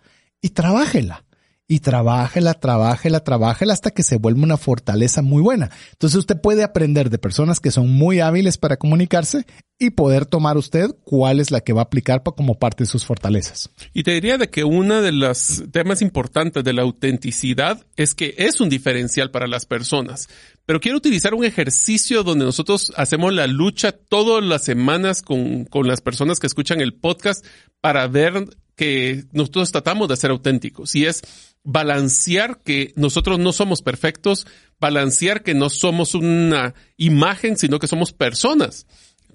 [0.47, 1.25] y trabájela.
[1.69, 5.69] Y trabájela, trabájela, trabájela hasta que se vuelva una fortaleza muy buena.
[5.91, 9.45] Entonces usted puede aprender de personas que son muy hábiles para comunicarse
[9.77, 13.03] y poder tomar usted cuál es la que va a aplicar como parte de sus
[13.03, 13.69] fortalezas.
[13.93, 18.33] Y te diría de que uno de los temas importantes de la autenticidad es que
[18.37, 20.29] es un diferencial para las personas.
[20.65, 25.85] Pero quiero utilizar un ejercicio donde nosotros hacemos la lucha todas las semanas con, con
[25.85, 27.45] las personas que escuchan el podcast
[27.81, 28.47] para ver
[28.78, 31.23] que nosotros tratamos de ser auténticos y es
[31.63, 34.47] balancear que nosotros no somos perfectos,
[34.80, 38.86] balancear que no somos una imagen, sino que somos personas.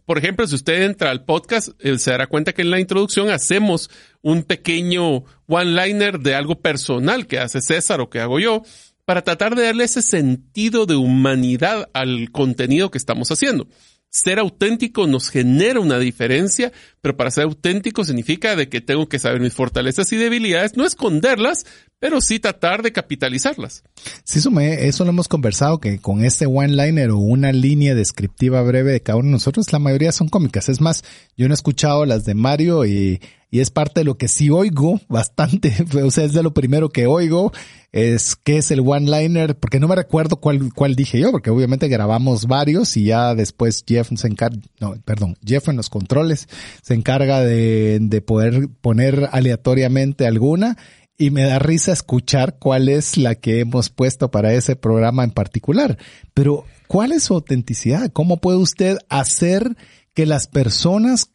[0.06, 3.30] Por ejemplo, si usted entra al podcast, eh, se dará cuenta que en la introducción
[3.30, 3.90] hacemos
[4.22, 8.62] un pequeño one-liner de algo personal que hace César o que hago yo
[9.04, 13.66] para tratar de darle ese sentido de humanidad al contenido que estamos haciendo
[14.12, 19.18] ser auténtico nos genera una diferencia, pero para ser auténtico significa de que tengo que
[19.18, 21.64] saber mis fortalezas y debilidades, no esconderlas,
[22.02, 23.84] pero sí tratar de capitalizarlas.
[24.24, 29.00] Sí, eso, lo hemos conversado, que con este one-liner o una línea descriptiva breve de
[29.00, 30.68] cada uno de nosotros, la mayoría son cómicas.
[30.68, 31.04] Es más,
[31.36, 33.20] yo no he escuchado las de Mario y
[33.52, 36.88] y es parte de lo que sí oigo bastante, o sea, es de lo primero
[36.88, 37.52] que oigo,
[37.92, 41.88] es que es el one-liner, porque no me recuerdo cuál, cuál dije yo, porque obviamente
[41.88, 46.48] grabamos varios y ya después Jeff se encarga, no, perdón, Jeff en los controles
[46.80, 50.78] se encarga de, de poder poner aleatoriamente alguna
[51.18, 55.30] y me da risa escuchar cuál es la que hemos puesto para ese programa en
[55.30, 55.98] particular.
[56.34, 58.10] Pero, ¿cuál es su autenticidad?
[58.12, 59.76] ¿Cómo puede usted hacer
[60.14, 61.30] que las personas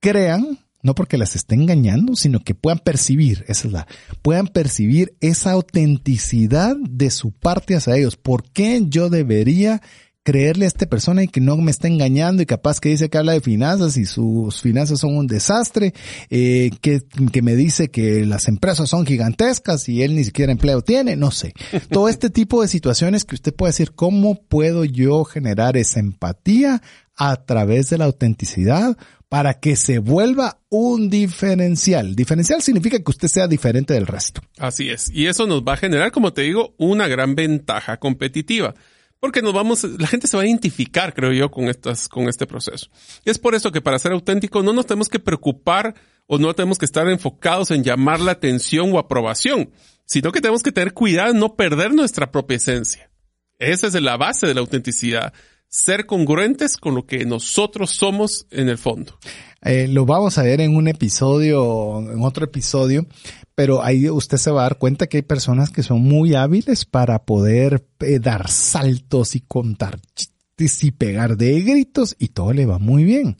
[0.00, 3.86] crean no porque las esté engañando, sino que puedan percibir, esa es la,
[4.22, 8.16] puedan percibir esa autenticidad de su parte hacia ellos.
[8.16, 9.82] ¿Por qué yo debería
[10.28, 13.16] creerle a esta persona y que no me está engañando y capaz que dice que
[13.16, 15.94] habla de finanzas y sus finanzas son un desastre,
[16.28, 17.00] eh, que,
[17.32, 21.30] que me dice que las empresas son gigantescas y él ni siquiera empleo tiene, no
[21.30, 21.54] sé.
[21.90, 26.82] Todo este tipo de situaciones que usted puede decir, ¿cómo puedo yo generar esa empatía
[27.16, 28.98] a través de la autenticidad
[29.30, 32.14] para que se vuelva un diferencial.
[32.14, 34.42] Diferencial significa que usted sea diferente del resto.
[34.58, 35.10] Así es.
[35.10, 38.74] Y eso nos va a generar, como te digo, una gran ventaja competitiva.
[39.20, 42.46] Porque nos vamos, la gente se va a identificar, creo yo, con estas, con este
[42.46, 42.88] proceso.
[43.24, 45.94] Y es por eso que para ser auténtico no nos tenemos que preocupar
[46.26, 49.70] o no tenemos que estar enfocados en llamar la atención o aprobación,
[50.04, 53.10] sino que tenemos que tener cuidado en no perder nuestra propia esencia.
[53.58, 55.32] Esa es la base de la autenticidad
[55.68, 59.18] ser congruentes con lo que nosotros somos en el fondo.
[59.62, 63.06] Eh, lo vamos a ver en un episodio, en otro episodio,
[63.54, 66.84] pero ahí usted se va a dar cuenta que hay personas que son muy hábiles
[66.84, 72.66] para poder eh, dar saltos y contar chistes y pegar de gritos y todo le
[72.66, 73.36] va muy bien.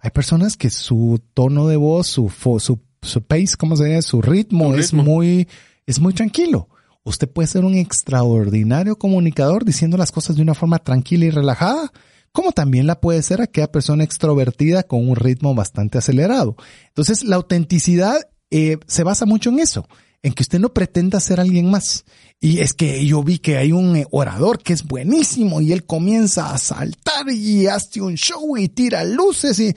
[0.00, 4.02] Hay personas que su tono de voz, su, su, su pace, ¿cómo se dice?
[4.02, 5.48] Su ritmo, es muy,
[5.86, 6.68] es muy tranquilo.
[7.04, 11.92] Usted puede ser un extraordinario comunicador diciendo las cosas de una forma tranquila y relajada,
[12.32, 16.56] como también la puede ser aquella persona extrovertida con un ritmo bastante acelerado.
[16.88, 18.16] Entonces, la autenticidad
[18.50, 19.86] eh, se basa mucho en eso,
[20.22, 22.04] en que usted no pretenda ser alguien más.
[22.40, 25.84] Y es que yo vi que hay un eh, orador que es buenísimo y él
[25.84, 29.74] comienza a saltar y hace un show y tira luces y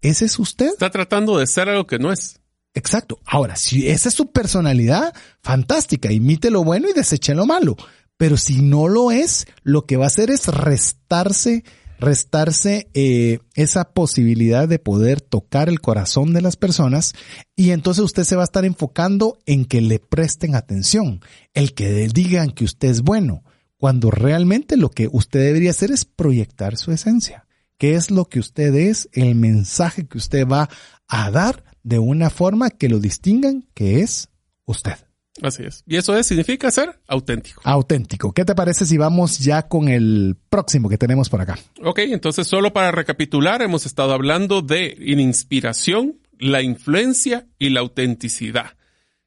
[0.00, 0.68] ese es usted.
[0.68, 2.38] Está tratando de ser algo que no es.
[2.74, 3.18] Exacto.
[3.24, 7.76] Ahora, si esa es su personalidad, fantástica, imite lo bueno y deseche lo malo.
[8.16, 11.64] Pero si no lo es, lo que va a hacer es restarse
[11.98, 17.14] restarse eh, esa posibilidad de poder tocar el corazón de las personas
[17.56, 21.20] y entonces usted se va a estar enfocando en que le presten atención,
[21.54, 23.42] el que digan que usted es bueno,
[23.76, 27.46] cuando realmente lo que usted debería hacer es proyectar su esencia,
[27.78, 30.68] qué es lo que usted es, el mensaje que usted va
[31.06, 34.30] a dar de una forma que lo distingan que es
[34.64, 35.03] usted.
[35.42, 35.82] Así es.
[35.86, 37.60] Y eso es, significa ser auténtico.
[37.64, 38.32] Auténtico.
[38.32, 41.58] ¿Qué te parece si vamos ya con el próximo que tenemos por acá?
[41.82, 48.76] Ok, entonces solo para recapitular, hemos estado hablando de inspiración, la influencia y la autenticidad.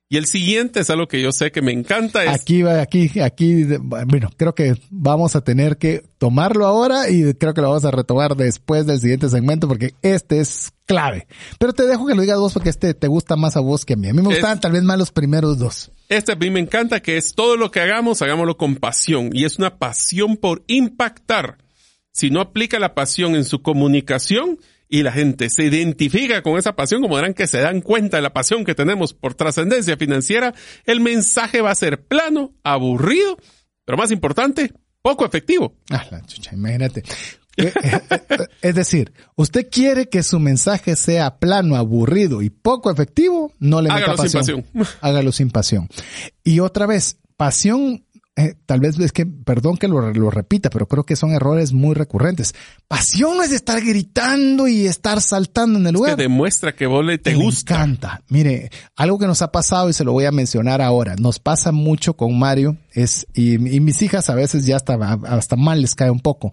[0.10, 2.24] Y el siguiente es algo que yo sé que me encanta.
[2.24, 2.30] Es...
[2.30, 7.60] Aquí, aquí, aquí, bueno, creo que vamos a tener que tomarlo ahora y creo que
[7.60, 11.28] lo vamos a retomar después del siguiente segmento porque este es clave.
[11.60, 13.94] Pero te dejo que lo digas vos porque este te gusta más a vos que
[13.94, 14.08] a mí.
[14.08, 15.92] A mí me gustan tal vez más los primeros dos.
[16.08, 19.32] Este a mí me encanta que es todo lo que hagamos, hagámoslo con pasión.
[19.34, 21.58] Y es una pasión por impactar.
[22.14, 24.58] Si no aplica la pasión en su comunicación,
[24.90, 28.24] y la gente se identifica con esa pasión, como verán que se dan cuenta de
[28.24, 30.54] la pasión que tenemos por trascendencia financiera,
[30.86, 33.38] el mensaje va a ser plano, aburrido,
[33.86, 35.76] pero más importante, poco efectivo.
[35.90, 37.04] Ah, la chucha, imagínate.
[37.58, 42.92] Eh, eh, eh, es decir, usted quiere que su mensaje sea plano, aburrido y poco
[42.92, 44.46] efectivo, no le meta pasión.
[44.46, 44.88] Sin pasión.
[45.02, 45.90] Hágalo sin pasión.
[46.44, 48.06] Y otra vez, pasión
[48.38, 51.74] eh, tal vez es que, perdón que lo, lo, repita, pero creo que son errores
[51.74, 52.54] muy recurrentes.
[52.88, 56.16] Pasión no es estar gritando y estar saltando en el lugar.
[56.16, 57.74] que demuestra que vos le te Me gusta.
[57.74, 58.22] encanta.
[58.30, 61.16] Mire, algo que nos ha pasado y se lo voy a mencionar ahora.
[61.16, 64.94] Nos pasa mucho con Mario es, y, y mis hijas a veces ya hasta,
[65.28, 66.52] hasta mal les cae un poco.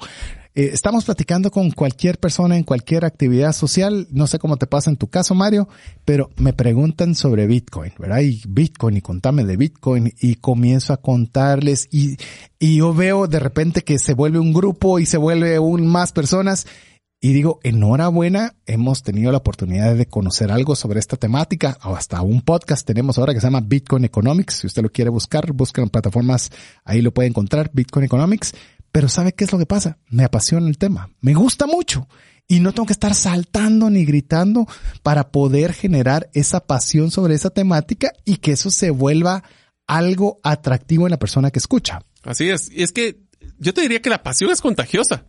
[0.56, 4.06] Eh, estamos platicando con cualquier persona en cualquier actividad social.
[4.12, 5.68] No sé cómo te pasa en tu caso, Mario,
[6.04, 8.20] pero me preguntan sobre Bitcoin, ¿verdad?
[8.20, 12.18] Y Bitcoin y contame de Bitcoin y comienzo a contarles y,
[12.60, 16.12] y yo veo de repente que se vuelve un grupo y se vuelve un más
[16.12, 16.66] personas.
[17.20, 22.20] Y digo, enhorabuena, hemos tenido la oportunidad de conocer algo sobre esta temática, o hasta
[22.20, 24.56] un podcast tenemos ahora que se llama Bitcoin Economics.
[24.56, 26.50] Si usted lo quiere buscar, busquen en plataformas,
[26.84, 28.52] ahí lo puede encontrar, Bitcoin Economics.
[28.94, 29.98] Pero ¿sabe qué es lo que pasa?
[30.08, 32.06] Me apasiona el tema, me gusta mucho
[32.46, 34.68] y no tengo que estar saltando ni gritando
[35.02, 39.42] para poder generar esa pasión sobre esa temática y que eso se vuelva
[39.88, 42.02] algo atractivo en la persona que escucha.
[42.22, 42.70] Así es.
[42.70, 43.18] Y es que
[43.58, 45.24] yo te diría que la pasión es contagiosa.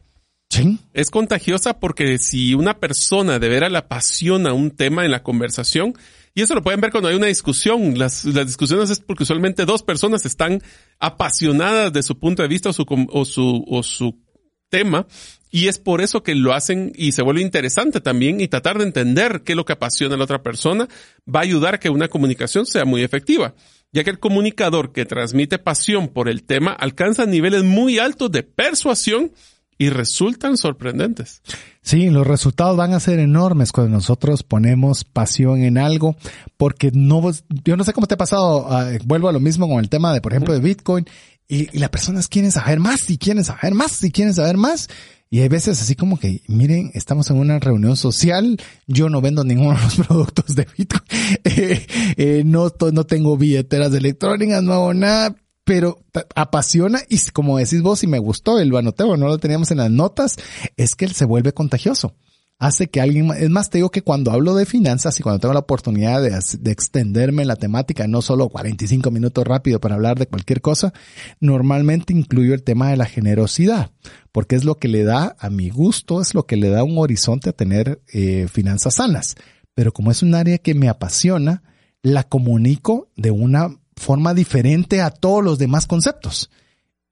[0.51, 0.77] Sí.
[0.93, 5.95] Es contagiosa porque si una persona de veras le apasiona un tema en la conversación,
[6.37, 7.97] y eso lo pueden ver cuando hay una discusión.
[7.97, 10.61] Las, las discusiones es porque usualmente dos personas están
[10.99, 14.21] apasionadas de su punto de vista o su, o su, o su
[14.67, 15.07] tema.
[15.49, 18.83] Y es por eso que lo hacen y se vuelve interesante también y tratar de
[18.83, 20.89] entender qué es lo que apasiona a la otra persona
[21.33, 23.55] va a ayudar a que una comunicación sea muy efectiva,
[23.93, 28.43] ya que el comunicador que transmite pasión por el tema alcanza niveles muy altos de
[28.43, 29.31] persuasión
[29.77, 31.41] y resultan sorprendentes.
[31.81, 36.15] Sí, los resultados van a ser enormes cuando nosotros ponemos pasión en algo,
[36.57, 37.31] porque no,
[37.63, 40.13] yo no sé cómo te ha pasado, uh, vuelvo a lo mismo con el tema
[40.13, 41.05] de, por ejemplo, de Bitcoin,
[41.47, 44.89] y, las personas quieren saber más y quieren saber más y quieren saber más.
[45.29, 48.57] Y hay veces así como que, miren, estamos en una reunión social,
[48.87, 51.03] yo no vendo ninguno de los productos de Bitcoin,
[51.43, 55.35] eh, eh, no, no tengo billeteras electrónicas, no hago nada,
[55.65, 55.99] pero
[56.35, 59.91] apasiona y como decís vos y me gustó, el banoteo, no lo teníamos en las
[59.91, 60.37] notas,
[60.77, 62.15] es que él se vuelve contagioso.
[62.57, 65.53] Hace que alguien, es más, te digo que cuando hablo de finanzas y cuando tengo
[65.53, 70.17] la oportunidad de, de extenderme en la temática, no solo 45 minutos rápido para hablar
[70.17, 70.93] de cualquier cosa,
[71.41, 73.91] normalmente incluyo el tema de la generosidad,
[74.31, 76.97] porque es lo que le da, a mi gusto, es lo que le da un
[76.97, 79.35] horizonte a tener eh, finanzas sanas.
[79.73, 81.61] Pero como es un área que me apasiona,
[82.03, 86.49] la comunico de una forma diferente a todos los demás conceptos.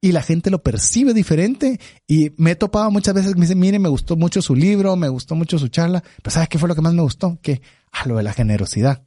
[0.01, 1.79] y la gente lo percibe diferente.
[2.09, 5.07] Y me he topado muchas veces, me dicen, mire, me gustó mucho su libro, me
[5.07, 7.39] gustó mucho su charla, pero ¿sabes qué fue lo que más me gustó?
[7.41, 9.01] Que, a lo de la generosidad.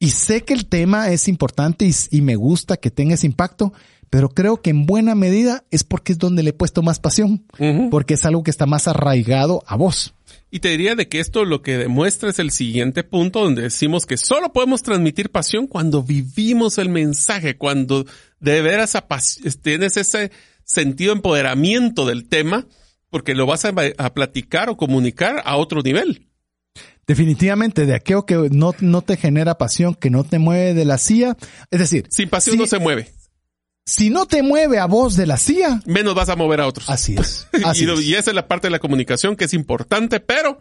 [0.00, 3.72] Y sé que el tema es importante y, y me gusta que tenga ese impacto,
[4.10, 7.44] pero creo que en buena medida es porque es donde le he puesto más pasión,
[7.90, 10.14] porque es algo que está más arraigado a vos.
[10.54, 14.06] Y te diría de que esto lo que demuestra es el siguiente punto donde decimos
[14.06, 18.06] que solo podemos transmitir pasión cuando vivimos el mensaje, cuando
[18.38, 18.96] de veras
[19.62, 20.30] tienes ese
[20.62, 22.68] sentido de empoderamiento del tema,
[23.10, 26.28] porque lo vas a, a platicar o comunicar a otro nivel.
[27.04, 30.98] Definitivamente, de aquello que no, no te genera pasión, que no te mueve de la
[30.98, 31.36] silla.
[31.72, 33.12] Es decir, sin pasión no se mueve.
[33.86, 36.88] Si no te mueve a vos de la CIA, menos vas a mover a otros.
[36.88, 37.46] Así es.
[37.52, 40.60] y, y, esa es la parte de la comunicación que es importante, pero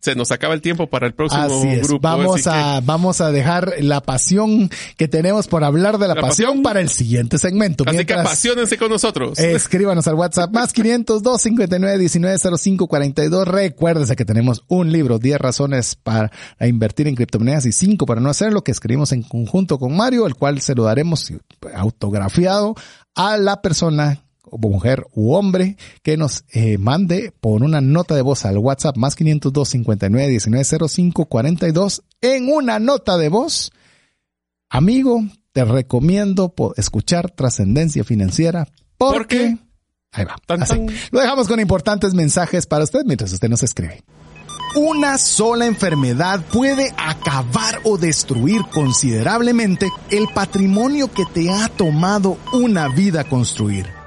[0.00, 1.46] se nos acaba el tiempo para el próximo
[1.82, 2.00] grupo.
[2.00, 6.80] Vamos a, vamos a dejar la pasión que tenemos por hablar de la, pasión, para
[6.80, 7.84] el siguiente segmento.
[7.86, 9.38] Así que apasionense con nosotros.
[9.38, 13.46] Escríbanos al WhatsApp más 502 59 19 05 42.
[13.46, 16.30] Recuérdese que tenemos un libro, 10 razones para
[16.60, 20.34] invertir en criptomonedas y 5 para no hacerlo, que escribimos en conjunto con Mario, el
[20.34, 21.30] cual se lo daremos
[21.74, 22.74] autografiado
[23.14, 28.44] a la persona mujer u hombre que nos eh, mande por una nota de voz
[28.44, 33.72] al WhatsApp más 502 59 19 05 42 en una nota de voz.
[34.68, 35.22] Amigo,
[35.52, 38.66] te recomiendo escuchar Trascendencia Financiera
[38.98, 39.56] porque...
[40.12, 40.36] Ahí va.
[41.10, 44.04] Lo dejamos con importantes mensajes para usted mientras usted nos escribe.
[44.76, 52.88] Una sola enfermedad puede acabar o destruir considerablemente el patrimonio que te ha tomado una
[52.88, 53.86] vida construir.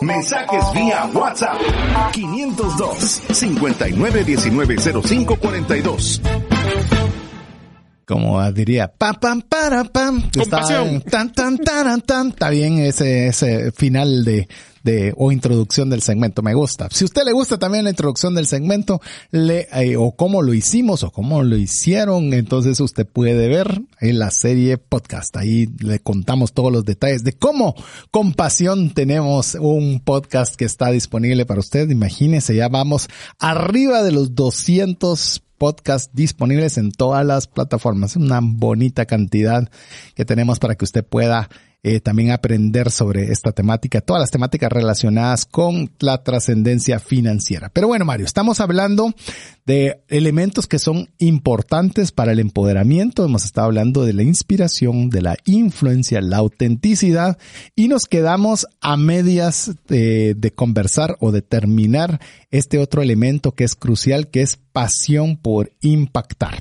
[0.00, 1.58] Mensajes vía WhatsApp
[2.12, 6.20] 502 59190542.
[8.04, 10.28] Como diría, pam, pam, para, pam.
[10.36, 11.00] Compasión.
[11.02, 12.30] Tan, tan, tan, tan.
[12.30, 14.48] Está bien ese, ese final de,
[14.82, 16.42] de o introducción del segmento.
[16.42, 16.88] Me gusta.
[16.90, 19.00] Si usted le gusta también la introducción del segmento,
[19.30, 24.18] le, eh, o cómo lo hicimos o cómo lo hicieron, entonces usted puede ver en
[24.18, 25.36] la serie podcast.
[25.36, 27.74] Ahí le contamos todos los detalles de cómo
[28.10, 31.90] con pasión tenemos un podcast que está disponible para usted.
[31.90, 33.08] Imagínese, ya vamos
[33.38, 38.16] arriba de los 200 podcasts disponibles en todas las plataformas.
[38.16, 39.70] Una bonita cantidad
[40.14, 41.50] que tenemos para que usted pueda
[41.82, 47.70] eh, también aprender sobre esta temática, todas las temáticas relacionadas con la trascendencia financiera.
[47.70, 49.14] Pero bueno, Mario, estamos hablando
[49.64, 53.24] de elementos que son importantes para el empoderamiento.
[53.24, 57.38] Hemos estado hablando de la inspiración, de la influencia, la autenticidad
[57.74, 62.20] y nos quedamos a medias de, de conversar o de terminar
[62.50, 66.58] este otro elemento que es crucial, que es pasión por impactar.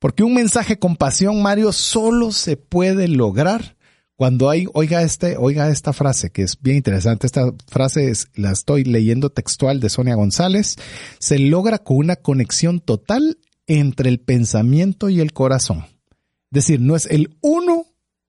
[0.00, 3.75] Porque un mensaje con pasión, Mario, solo se puede lograr
[4.16, 7.26] cuando hay, oiga este, oiga esta frase que es bien interesante.
[7.26, 10.76] Esta frase es, la estoy leyendo textual de Sonia González.
[11.18, 15.84] Se logra con una conexión total entre el pensamiento y el corazón.
[16.50, 17.86] Es decir, no es el uno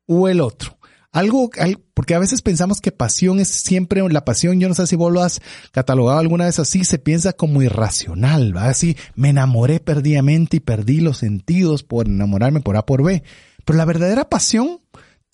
[0.08, 0.78] o el otro.
[1.14, 1.50] Algo,
[1.94, 4.60] porque a veces pensamos que pasión es siempre la pasión.
[4.60, 6.84] Yo no sé si vos lo has catalogado alguna vez así.
[6.84, 8.68] Se piensa como irracional, ¿va?
[8.68, 13.24] Así, me enamoré perdidamente y perdí los sentidos por enamorarme por A por B.
[13.64, 14.82] Pero la verdadera pasión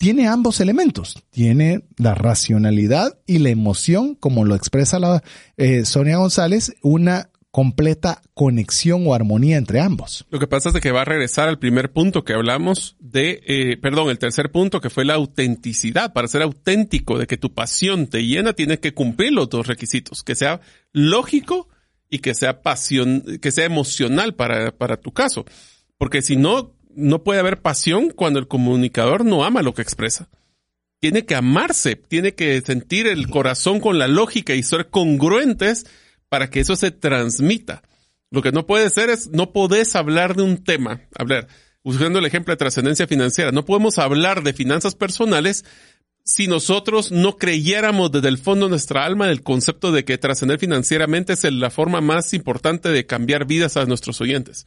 [0.04, 1.16] tiene ambos elementos.
[1.30, 5.22] Tiene la racionalidad y la emoción, como lo expresa la
[5.56, 10.26] eh, Sonia González, una completa conexión o armonía entre ambos.
[10.28, 13.78] Lo que pasa es que va a regresar al primer punto que hablamos de, eh,
[13.78, 16.12] perdón, el tercer punto que fue la autenticidad.
[16.12, 20.22] Para ser auténtico, de que tu pasión te llena, tienes que cumplir los dos requisitos,
[20.22, 20.60] que sea
[20.92, 21.70] lógico
[22.10, 25.46] y que sea pasión, que sea emocional para, para tu caso.
[25.96, 30.28] Porque si no, no puede haber pasión cuando el comunicador no ama lo que expresa.
[31.00, 35.86] Tiene que amarse, tiene que sentir el corazón con la lógica y ser congruentes
[36.28, 37.82] para que eso se transmita.
[38.30, 41.48] Lo que no puede ser es, no podés hablar de un tema, hablar,
[41.82, 45.64] usando el ejemplo de trascendencia financiera, no podemos hablar de finanzas personales
[46.24, 50.58] si nosotros no creyéramos desde el fondo de nuestra alma el concepto de que trascender
[50.58, 54.64] financieramente es la forma más importante de cambiar vidas a nuestros oyentes.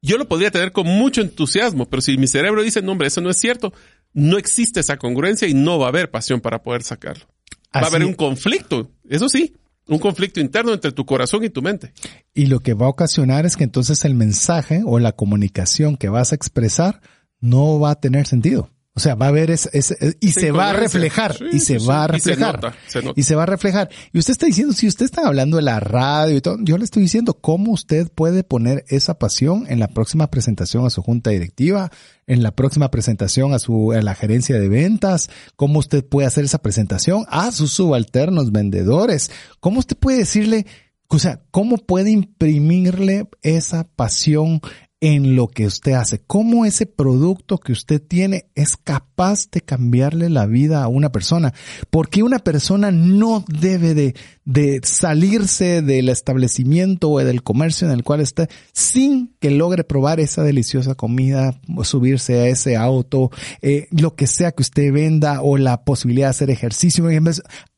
[0.00, 3.20] Yo lo podría tener con mucho entusiasmo, pero si mi cerebro dice, no, hombre, eso
[3.20, 3.72] no es cierto,
[4.12, 7.26] no existe esa congruencia y no va a haber pasión para poder sacarlo.
[7.74, 9.54] Va a haber un conflicto, eso sí,
[9.88, 11.92] un conflicto interno entre tu corazón y tu mente.
[12.34, 16.08] Y lo que va a ocasionar es que entonces el mensaje o la comunicación que
[16.08, 17.00] vas a expresar
[17.40, 18.70] no va a tener sentido.
[18.98, 19.70] O sea, va a haber ese,
[20.18, 22.74] y se va a reflejar, y se va a reflejar,
[23.14, 23.88] y se, va a reflejar.
[24.12, 26.84] Y usted está diciendo, si usted está hablando de la radio y todo, yo le
[26.84, 31.30] estoy diciendo cómo usted puede poner esa pasión en la próxima presentación a su junta
[31.30, 31.92] directiva,
[32.26, 36.44] en la próxima presentación a su, a la gerencia de ventas, cómo usted puede hacer
[36.44, 39.30] esa presentación a sus subalternos vendedores,
[39.60, 40.66] cómo usted puede decirle,
[41.06, 44.60] o sea, cómo puede imprimirle esa pasión
[45.00, 50.28] en lo que usted hace, cómo ese producto que usted tiene es capaz de cambiarle
[50.28, 51.54] la vida a una persona.
[51.90, 58.02] Porque una persona no debe de, de salirse del establecimiento o del comercio en el
[58.02, 63.30] cual está sin que logre probar esa deliciosa comida, o subirse a ese auto,
[63.62, 67.06] eh, lo que sea que usted venda o la posibilidad de hacer ejercicio.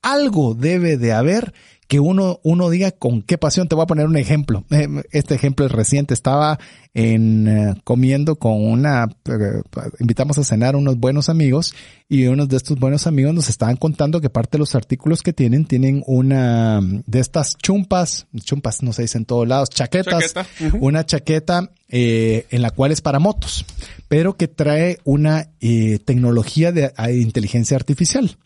[0.03, 1.53] Algo debe de haber
[1.91, 3.66] que uno, uno diga con qué pasión.
[3.66, 4.64] Te voy a poner un ejemplo.
[4.70, 6.14] Eh, este ejemplo es reciente.
[6.14, 6.61] Estaba
[6.95, 9.62] en eh, comiendo con una, eh,
[9.99, 11.74] invitamos a cenar unos buenos amigos
[12.09, 15.32] y unos de estos buenos amigos nos estaban contando que parte de los artículos que
[15.32, 20.34] tienen tienen una de estas chumpas, chumpas no se dice en todos lados, chaquetas,
[20.80, 23.64] una chaqueta en la cual es para motos,
[24.07, 25.49] pero que trae una
[26.05, 28.36] tecnología de inteligencia artificial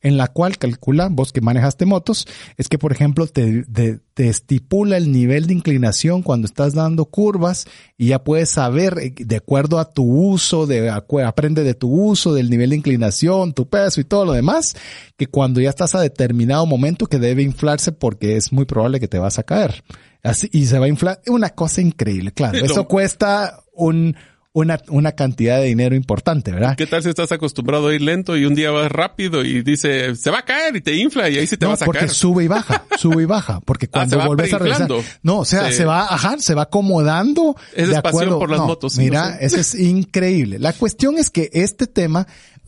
[0.00, 2.26] en la cual calcula, vos que manejaste motos,
[2.56, 7.66] es que, por ejemplo, te, te, estipula el nivel de inclinación cuando estás dando curvas
[7.96, 12.34] y ya puedes saber, eh, de acuerdo a tu uso, de, aprende de tu uso,
[12.34, 14.74] del nivel de inclinación, tu peso y todo lo demás,
[15.16, 19.08] que cuando ya estás a determinado momento que debe inflarse porque es muy probable que
[19.08, 19.82] te vas a caer.
[20.22, 21.20] Así, y se va a inflar.
[21.26, 22.58] Una cosa increíble, claro.
[22.58, 24.14] Eso cuesta un,
[24.54, 26.76] una, una cantidad de dinero importante, ¿verdad?
[26.76, 30.14] ¿Qué tal si estás acostumbrado a ir lento y un día vas rápido y dice,
[30.14, 32.44] se va a caer y te infla y ahí sí te vas a porque sube
[32.44, 34.90] y baja, sube y baja, porque ah, cuando vuelves a regresar,
[35.22, 37.56] no, o sea, se, va, ajá, se va acomodando.
[37.74, 38.38] Es de acuerdo.
[38.38, 38.98] por las motos.
[38.98, 40.58] Mira, eso es increíble.
[40.58, 42.26] La cuestión es que este tema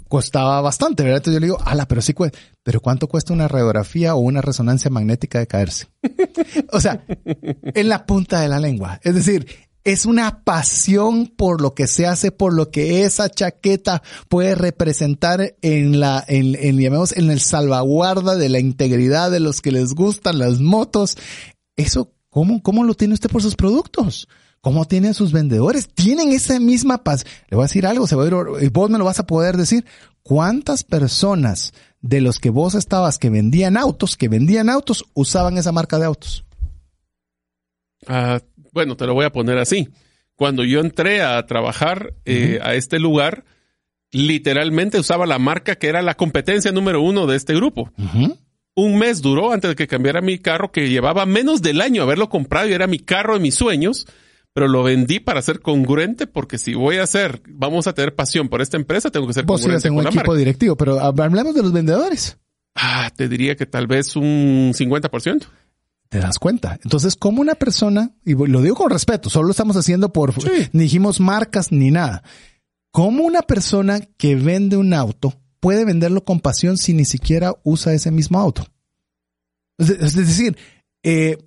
[0.08, 1.18] costaba bastante, ¿verdad?
[1.18, 2.38] Entonces yo le digo, ala, pero sí cuesta.
[2.62, 5.88] Pero ¿cuánto cuesta una radiografía o una resonancia magnética de caerse?
[6.72, 7.04] o sea,
[7.64, 9.00] en la punta de la lengua.
[9.02, 9.46] Es decir,
[9.84, 15.56] es una pasión por lo que se hace, por lo que esa chaqueta puede representar
[15.60, 20.38] en la, en, en, en el salvaguarda de la integridad de los que les gustan
[20.38, 21.16] las motos.
[21.76, 24.26] Eso, ¿cómo, cómo lo tiene usted por sus productos?
[24.62, 25.88] ¿Cómo tienen sus vendedores?
[25.94, 27.26] Tienen esa misma paz.
[27.50, 29.58] Le voy a decir algo, se va a ir, vos me lo vas a poder
[29.58, 29.84] decir.
[30.22, 35.70] ¿Cuántas personas de los que vos estabas que vendían autos, que vendían autos, usaban esa
[35.70, 36.46] marca de autos?
[38.06, 38.40] Ah,
[38.74, 39.88] bueno, te lo voy a poner así.
[40.36, 43.44] Cuando yo entré a trabajar eh, a este lugar,
[44.10, 47.92] literalmente usaba la marca que era la competencia número uno de este grupo.
[48.74, 52.28] Un mes duró antes de que cambiara mi carro, que llevaba menos del año haberlo
[52.28, 54.06] comprado y era mi carro de mis sueños,
[54.52, 58.48] pero lo vendí para ser congruente porque si voy a hacer, vamos a tener pasión
[58.48, 61.72] por esta empresa, tengo que ser congruente con un equipo directivo, pero hablemos de los
[61.72, 62.38] vendedores.
[62.74, 65.46] Ah, te diría que tal vez un 50%
[66.08, 66.78] te das cuenta.
[66.82, 70.34] Entonces, como una persona, y lo digo con respeto, solo lo estamos haciendo por,
[70.72, 72.22] ni dijimos marcas ni nada,
[72.90, 75.34] como una persona que vende un auto
[75.64, 78.66] puede venderlo con pasión si ni siquiera usa ese mismo auto.
[79.78, 80.58] Es decir,
[81.02, 81.38] eh,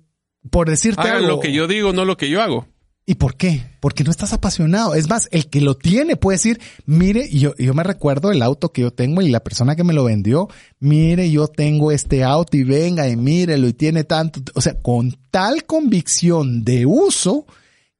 [0.50, 2.66] por decirte Hagan lo que yo digo, no lo que yo hago.
[3.10, 3.64] ¿Y por qué?
[3.80, 4.94] Porque no estás apasionado.
[4.94, 8.70] Es más, el que lo tiene puede decir, mire, yo, yo me recuerdo el auto
[8.70, 10.48] que yo tengo y la persona que me lo vendió,
[10.78, 15.16] mire, yo tengo este auto y venga y mírelo y tiene tanto, o sea, con
[15.30, 17.46] tal convicción de uso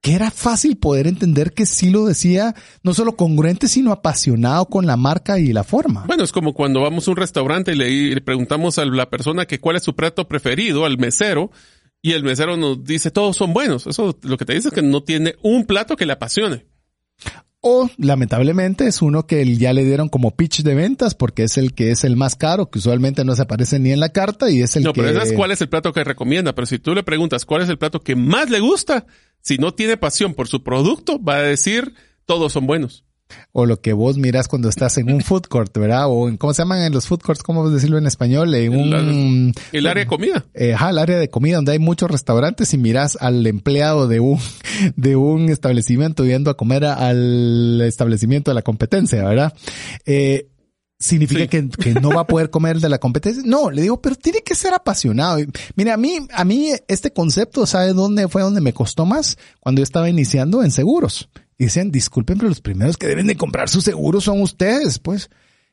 [0.03, 4.87] que era fácil poder entender que sí lo decía no solo congruente, sino apasionado con
[4.87, 6.05] la marca y la forma.
[6.07, 9.59] Bueno, es como cuando vamos a un restaurante y le, preguntamos a la persona que
[9.59, 11.51] cuál es su plato preferido, al mesero,
[12.03, 13.87] y el mesero nos dice todos son buenos.
[13.87, 16.67] Eso lo que te dice es que no tiene un plato que le apasione.
[17.61, 21.75] O lamentablemente es uno que ya le dieron como pitch de ventas porque es el
[21.75, 24.63] que es el más caro, que usualmente no se aparece ni en la carta y
[24.63, 24.87] es el que...
[24.87, 26.55] No, pero es cuál es el plato que recomienda.
[26.55, 29.07] Pero si tú le preguntas cuál es el plato que más le gusta,
[29.41, 31.95] si no tiene pasión por su producto, va a decir
[32.27, 33.08] todos son buenos
[33.53, 36.07] o lo que vos miras cuando estás en un food court, ¿verdad?
[36.09, 37.43] O en, ¿cómo se llaman en los food courts?
[37.43, 38.55] ¿Cómo decirlo en español?
[38.55, 39.55] En un...
[39.72, 40.45] El, área de comida.
[40.55, 44.20] Eh, ajá, el área de comida donde hay muchos restaurantes y miras al empleado de
[44.20, 44.39] un,
[44.97, 49.53] de un establecimiento yendo a comer al establecimiento de la competencia, ¿verdad?
[50.07, 50.49] Eh,
[50.99, 51.49] significa Sí.
[51.49, 53.43] que, que no va a poder comer de la competencia.
[53.45, 55.39] No, le digo, pero tiene que ser apasionado.
[55.76, 59.39] Mira, a mí, a mí este concepto, ¿sabe dónde fue donde me costó más?
[59.61, 61.29] Cuando yo estaba iniciando en seguros.
[61.59, 65.29] Y decían, disculpen, pero los primeros que deben de comprar sus seguros son ustedes, pues.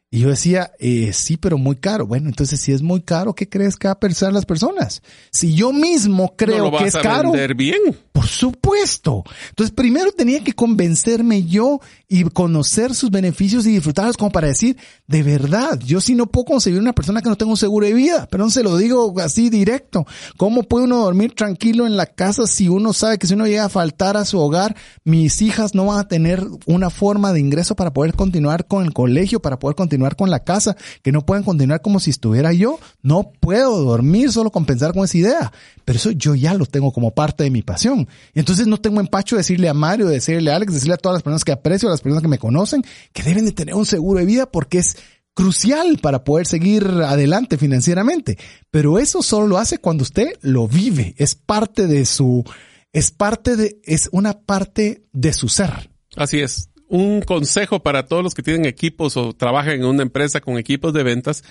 [0.10, 2.08] Y yo decía, eh, sí, pero muy caro.
[2.08, 5.02] Bueno, entonces si es muy caro, ¿qué crees que va a pensar las personas?
[5.32, 7.96] Si yo mismo creo no lo vas que es a caro, bien.
[8.16, 9.26] Por supuesto.
[9.50, 14.78] Entonces, primero tenía que convencerme yo y conocer sus beneficios y disfrutarlos como para decir,
[15.06, 17.94] de verdad, yo sí no puedo concebir una persona que no tenga un seguro de
[17.94, 20.08] vida, pero no se lo digo así directo.
[20.38, 23.66] ¿Cómo puede uno dormir tranquilo en la casa si uno sabe que si uno llega
[23.66, 27.76] a faltar a su hogar, mis hijas no van a tener una forma de ingreso
[27.76, 31.44] para poder continuar con el colegio, para poder continuar con la casa, que no pueden
[31.44, 32.80] continuar como si estuviera yo?
[33.02, 35.52] No puedo dormir solo con pensar con esa idea.
[35.84, 38.05] Pero eso yo ya lo tengo como parte de mi pasión.
[38.34, 40.98] Y entonces no tengo empacho de decirle a Mario, de decirle a Alex, decirle a
[40.98, 42.84] todas las personas que aprecio, a las personas que me conocen,
[43.14, 44.98] que deben de tener un seguro de vida porque es
[45.36, 48.38] crucial para poder seguir adelante financieramente.
[48.72, 51.14] Pero eso solo lo hace cuando usted lo vive.
[51.18, 52.44] Es parte de su,
[52.92, 55.92] es parte de, es una parte de su ser.
[56.16, 56.70] Así es.
[56.88, 60.94] Un consejo para todos los que tienen equipos o trabajan en una empresa con equipos
[60.94, 61.44] de ventas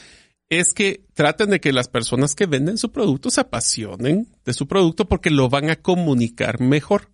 [0.49, 4.67] es que traten de que las personas que venden su producto se apasionen de su
[4.69, 7.11] producto porque lo van a comunicar mejor.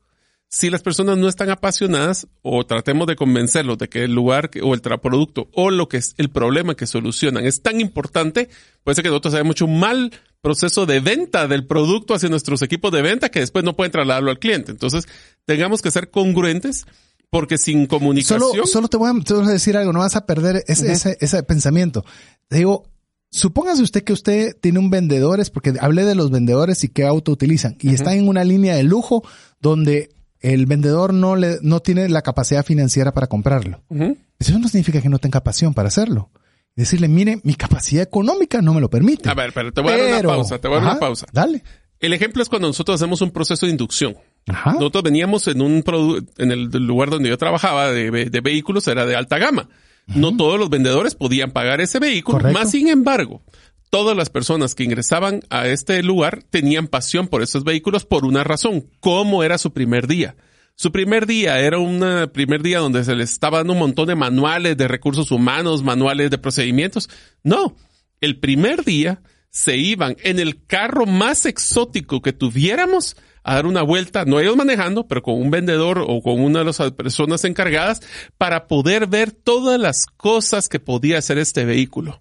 [0.53, 4.75] Si las personas no están apasionadas o tratemos de convencerlos de que el lugar o
[4.75, 8.49] el producto o lo que es el problema que solucionan es tan importante,
[8.83, 10.11] puede ser que nosotros hayamos hecho un mal
[10.41, 14.31] proceso de venta del producto hacia nuestros equipos de venta que después no pueden trasladarlo
[14.33, 14.73] al cliente.
[14.73, 15.07] Entonces,
[15.45, 16.85] tengamos que ser congruentes
[17.31, 18.41] porque sin comunicación...
[18.41, 20.91] Solo, solo te voy a, te voy a decir algo, no vas a perder ese,
[20.91, 22.05] ese, ese pensamiento.
[22.49, 22.91] Te digo,
[23.31, 27.33] supóngase usted que usted tiene un vendedores, porque hablé de los vendedores y qué auto
[27.33, 29.23] utilizan, y está en una línea de lujo
[29.61, 30.11] donde
[30.41, 33.83] el vendedor no le, no tiene la capacidad financiera para comprarlo.
[34.39, 36.31] Eso no significa que no tenga pasión para hacerlo.
[36.77, 39.29] Decirle, mire, mi capacidad económica no me lo permite.
[39.29, 41.01] A ver, pero te voy a dar una pausa, te voy a dar Ajá, una
[41.01, 41.27] pausa.
[41.33, 41.63] Dale.
[41.99, 44.17] El ejemplo es cuando nosotros hacemos un proceso de inducción.
[44.49, 44.73] Ajá.
[44.73, 45.85] Nosotros veníamos en un
[46.39, 49.69] en el lugar donde yo trabajaba de, de vehículos era de alta gama.
[50.15, 52.39] No todos los vendedores podían pagar ese vehículo.
[52.39, 52.59] Correcto.
[52.59, 53.43] Más sin embargo,
[53.91, 58.45] todas las personas que ingresaban a este lugar tenían pasión por esos vehículos por una
[58.45, 58.87] razón.
[59.01, 60.37] ¿Cómo era su primer día?
[60.75, 64.15] Su primer día era un primer día donde se les estaba dando un montón de
[64.15, 67.11] manuales de recursos humanos, manuales de procedimientos.
[67.43, 67.77] No,
[68.21, 73.83] el primer día se iban en el carro más exótico que tuviéramos a dar una
[73.83, 78.01] vuelta, no ellos manejando, pero con un vendedor o con una de las personas encargadas
[78.39, 82.21] para poder ver todas las cosas que podía hacer este vehículo.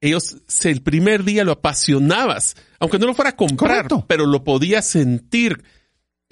[0.00, 4.04] Ellos el primer día lo apasionabas, aunque no lo fuera a comprar, Correcto.
[4.08, 5.62] pero lo podías sentir.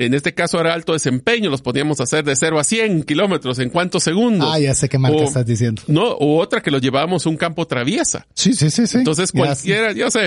[0.06, 3.68] En este caso era alto desempeño, los podíamos hacer de 0 a 100 kilómetros en
[3.70, 4.48] cuántos segundos.
[4.50, 5.82] Ah, ya sé qué marca O- estás diciendo.
[5.88, 8.26] No, o otra que lo llevábamos un campo traviesa.
[8.34, 8.98] Sí, sí, sí, sí.
[8.98, 10.20] Entonces Ya cualquiera, yo sé,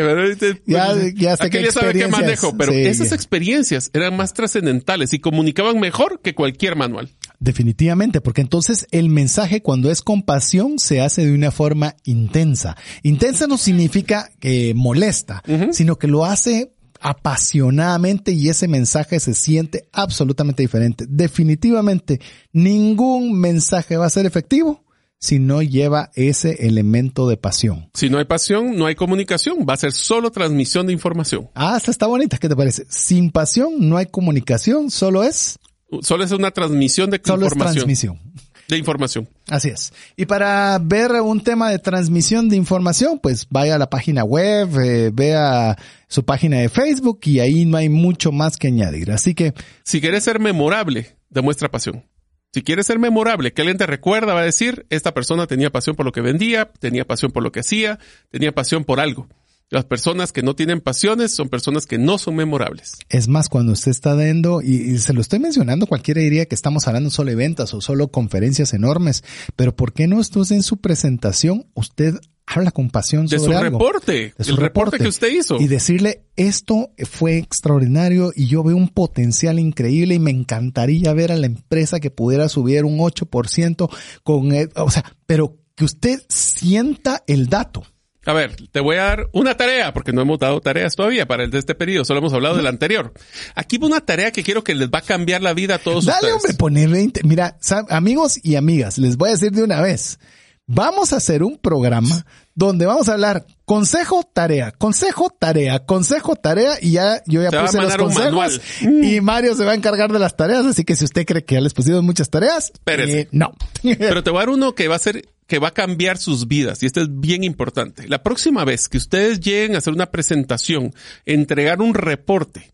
[0.66, 3.16] Ya- ya sé aquel qué ya sabe qué manejo, pero sí, esas ya.
[3.16, 7.10] experiencias eran más trascendentales y comunicaban mejor que cualquier manual.
[7.40, 12.78] Definitivamente, porque entonces el mensaje cuando es compasión se hace de una forma intensa.
[13.02, 16.72] Intensa no significa que molesta, sino que lo hace
[17.04, 21.06] apasionadamente y ese mensaje se siente absolutamente diferente.
[21.08, 22.20] Definitivamente
[22.52, 24.84] ningún mensaje va a ser efectivo
[25.20, 27.90] si no lleva ese elemento de pasión.
[27.94, 31.50] Si no hay pasión, no hay comunicación, va a ser solo transmisión de información.
[31.56, 32.86] Ah, esta está bonita, ¿qué te parece?
[32.90, 35.60] Sin pasión no hay comunicación, solo es,
[36.02, 37.76] Solo es una transmisión de solo es información.
[37.76, 38.20] transmisión.
[38.68, 39.28] De información.
[39.48, 39.94] Así es.
[40.16, 44.70] Y para ver un tema de transmisión de información, pues vaya a la página web,
[44.80, 49.12] eh, vea su página de Facebook y ahí no hay mucho más que añadir.
[49.12, 49.54] Así que
[49.84, 52.06] Si quieres ser memorable, demuestra pasión.
[52.54, 55.96] Si quieres ser memorable, que alguien te recuerda, va a decir, esta persona tenía pasión
[55.96, 57.98] por lo que vendía, tenía pasión por lo que hacía,
[58.30, 59.28] tenía pasión por algo.
[59.74, 62.94] Las personas que no tienen pasiones son personas que no son memorables.
[63.10, 66.56] es más cuando usted está dando, y, y se lo estoy mencionando, cualquiera diría que
[66.56, 69.24] estamos hablando solo de ventas o solo conferencias enormes,
[69.56, 72.16] pero ¿por qué no esto en su presentación usted
[72.46, 73.80] habla con pasión De su sobre algo?
[73.80, 75.58] reporte, de su el reporte que usted hizo.
[75.60, 81.32] Y decirle, esto fue extraordinario y yo veo un potencial increíble y me encantaría ver
[81.32, 83.90] a la empresa que pudiera subir un 8%
[84.24, 87.84] con, el- o sea, pero que usted sienta el dato.
[88.26, 91.44] A ver, te voy a dar una tarea, porque no hemos dado tareas todavía para
[91.44, 93.14] el de este periodo, solo hemos hablado del anterior.
[93.56, 96.06] Aquí va una tarea que quiero que les va a cambiar la vida a todos
[96.06, 96.36] Dale, ustedes.
[96.36, 97.22] hombre, poner 20.
[97.24, 97.58] Mira,
[97.90, 100.20] amigos y amigas, les voy a decir de una vez.
[100.66, 102.26] Vamos a hacer un programa
[102.56, 107.82] donde vamos a hablar consejo, tarea, consejo, tarea, consejo, tarea y ya yo ya puse
[107.82, 111.26] los consejos y Mario se va a encargar de las tareas, así que si usted
[111.26, 113.54] cree que ya les pusieron muchas tareas, eh, no.
[113.82, 116.48] Pero te voy a dar uno que va a ser que va a cambiar sus
[116.48, 118.08] vidas y esto es bien importante.
[118.08, 120.94] La próxima vez que ustedes lleguen a hacer una presentación,
[121.26, 122.74] entregar un reporte,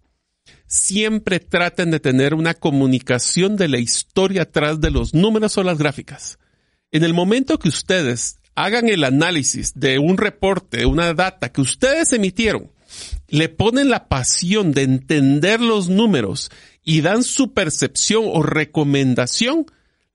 [0.68, 5.78] siempre traten de tener una comunicación de la historia atrás de los números o las
[5.78, 6.38] gráficas.
[6.92, 12.14] En el momento que ustedes hagan el análisis de un reporte, una data que ustedes
[12.14, 12.72] emitieron,
[13.28, 16.52] le ponen la pasión de entender los números
[16.84, 19.66] y dan su percepción o recomendación,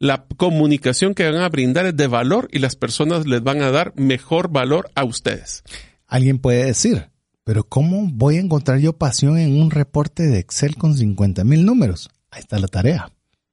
[0.04, 3.70] la comunicación que van a brindar es de valor y las personas les van a
[3.70, 5.62] dar mejor valor a ustedes.
[6.06, 7.08] Alguien puede decir,
[7.42, 11.64] pero ¿cómo voy a encontrar yo pasión en un reporte de Excel con 50 mil
[11.64, 12.10] números?
[12.30, 13.10] Ahí está la tarea.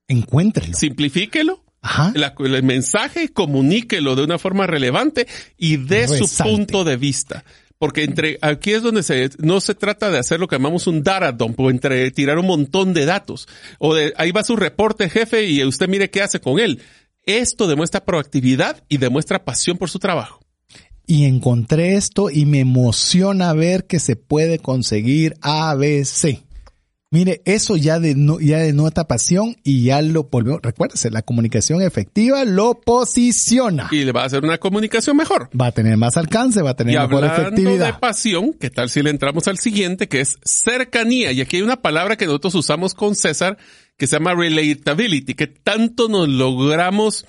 [0.10, 0.78] Encuéntrelo.
[0.78, 1.64] Simplifíquelo.
[1.82, 2.12] Ajá.
[2.16, 7.46] La- el mensaje, comuníquelo de una forma relevante y dé su punto de vista.
[7.82, 11.02] Porque entre, aquí es donde se, no se trata de hacer lo que llamamos un
[11.02, 13.48] data dump o entre tirar un montón de datos.
[13.80, 16.80] O de, ahí va su reporte, jefe, y usted mire qué hace con él.
[17.26, 20.42] Esto demuestra proactividad y demuestra pasión por su trabajo.
[21.08, 26.44] Y encontré esto y me emociona ver que se puede conseguir ABC.
[27.14, 30.60] Mire, eso ya, deno- ya denota pasión y ya lo volvió.
[30.64, 33.90] Recuérdese, la comunicación efectiva lo posiciona.
[33.92, 35.50] Y le va a hacer una comunicación mejor.
[35.60, 38.00] Va a tener más alcance, va a tener Y mejor hablando de efectividad.
[38.00, 41.34] pasión, ¿qué tal si le entramos al siguiente, que es cercanía?
[41.34, 43.58] Y aquí hay una palabra que nosotros usamos con César,
[43.98, 47.26] que se llama relatability, que tanto nos logramos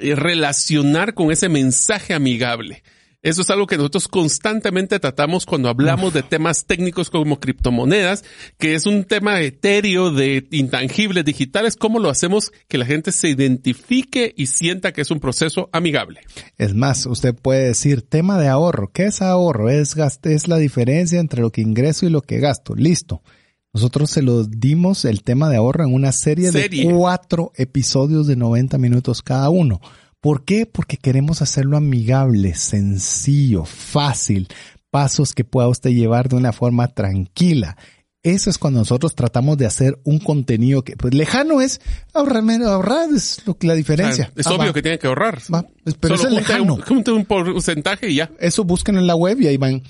[0.00, 2.82] eh, relacionar con ese mensaje amigable.
[3.20, 8.24] Eso es algo que nosotros constantemente tratamos cuando hablamos de temas técnicos como criptomonedas,
[8.58, 11.74] que es un tema etéreo de intangibles digitales.
[11.74, 16.20] ¿Cómo lo hacemos que la gente se identifique y sienta que es un proceso amigable?
[16.58, 18.92] Es más, usted puede decir tema de ahorro.
[18.92, 19.68] ¿Qué es ahorro?
[19.68, 22.76] Es, es la diferencia entre lo que ingreso y lo que gasto.
[22.76, 23.22] Listo.
[23.74, 26.86] Nosotros se lo dimos el tema de ahorro en una serie, Serie.
[26.86, 29.80] de cuatro episodios de 90 minutos cada uno.
[30.20, 30.66] ¿Por qué?
[30.66, 34.48] Porque queremos hacerlo amigable, sencillo, fácil,
[34.90, 37.76] pasos que pueda usted llevar de una forma tranquila.
[38.24, 41.80] Eso es cuando nosotros tratamos de hacer un contenido que, pues lejano es
[42.12, 44.26] ahorrar, menos, ahorrar es lo que la diferencia.
[44.30, 44.72] Ah, Es Ah, obvio va.
[44.72, 45.38] que tiene que ahorrar.
[45.54, 45.64] Va,
[46.00, 46.78] pero eso es lejano.
[46.90, 48.30] Un, un porcentaje y ya.
[48.40, 49.82] Eso busquen en la web y ahí van,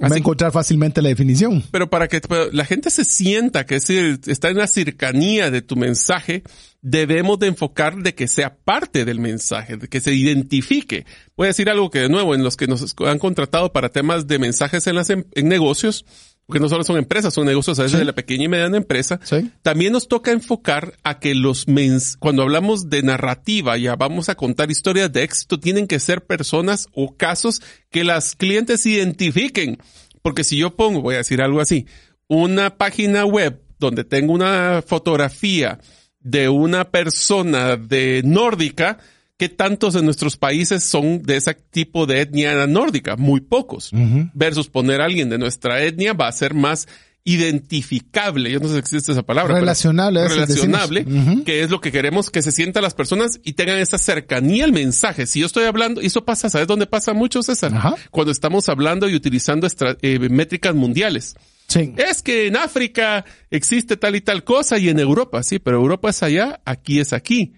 [0.00, 1.62] a encontrar fácilmente la definición.
[1.70, 2.20] Pero para que
[2.52, 6.42] la gente se sienta que es decir, está en la cercanía de tu mensaje,
[6.82, 11.06] debemos de enfocar de que sea parte del mensaje, de que se identifique.
[11.36, 14.26] Voy a decir algo que de nuevo, en los que nos han contratado para temas
[14.26, 16.04] de mensajes en las en negocios,
[16.46, 17.98] porque no solo son empresas, son negocios a veces Sí.
[18.00, 19.50] de la pequeña y mediana empresa, Sí.
[19.62, 24.34] también nos toca enfocar a que los mens cuando hablamos de narrativa, ya vamos a
[24.34, 29.78] contar historias de éxito, tienen que ser personas o casos que las clientes identifiquen.
[30.22, 31.86] Porque si yo pongo, voy a decir algo así,
[32.28, 35.78] una página web donde tengo una fotografía
[36.20, 38.98] de una persona de nórdica,
[39.44, 43.16] ¿qué tantos de nuestros países son de ese tipo de etnia nórdica?
[43.16, 43.90] Muy pocos.
[44.32, 46.88] Versus poner a alguien de nuestra etnia va a ser más
[47.24, 48.50] identificable.
[48.50, 49.54] Yo no sé si existe esa palabra.
[49.54, 51.44] Relacionable, relacionable, decimos.
[51.44, 54.72] Que es lo que queremos que se sientan las personas y tengan esa cercanía al
[54.72, 55.26] mensaje.
[55.26, 57.72] Si yo estoy hablando, y eso pasa, ¿sabes dónde pasa mucho, César?
[58.10, 59.68] Cuando estamos hablando y utilizando
[60.00, 61.34] eh, métricas mundiales.
[61.66, 61.92] Sí.
[61.98, 66.08] Es que en África existe tal y tal cosa y en Europa, sí, pero Europa
[66.08, 67.54] es allá, aquí es aquí.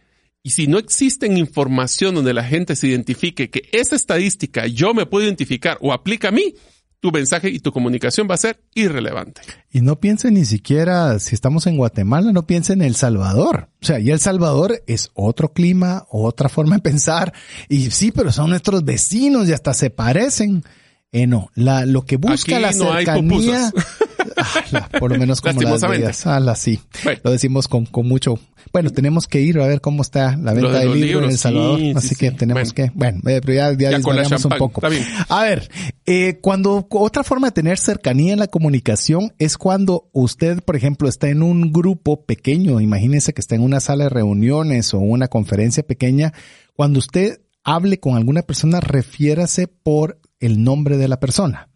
[0.47, 5.05] Y si no existe información donde la gente se identifique que esa estadística yo me
[5.05, 6.55] puedo identificar o aplica a mí,
[7.01, 9.41] tu mensaje y tu comunicación va a ser irrelevante.
[9.73, 13.71] Y no piensen ni siquiera, si estamos en Guatemala, no piensen en El Salvador.
[13.83, 17.33] O sea, y El Salvador es otro clima, otra forma de pensar.
[17.69, 20.63] Y sí, pero son nuestros vecinos y hasta se parecen.
[21.11, 23.05] Eh, no, la, lo que busca Aquí la no hay
[24.37, 26.27] Ah, por lo menos como las bellas.
[26.27, 26.81] Ah, la sí.
[27.05, 27.21] Bueno.
[27.25, 28.39] Lo decimos con, con mucho.
[28.73, 31.79] Bueno, tenemos que ir a ver cómo está la venta de libros en El Salvador.
[31.79, 32.37] sí, así sí, que sí.
[32.37, 32.93] tenemos Bueno.
[32.93, 34.81] que, bueno, eh, pero ya, ya, Ya con la desvariamos un poco.
[34.81, 35.05] Está bien.
[35.29, 35.71] A ver,
[36.05, 41.09] eh, cuando otra forma de tener cercanía en la comunicación es cuando usted, por ejemplo,
[41.09, 45.29] está en un grupo pequeño, imagínese que está en una sala de reuniones o una
[45.29, 46.33] conferencia pequeña,
[46.75, 51.69] cuando usted hable con alguna persona, refiérase por el nombre de la persona.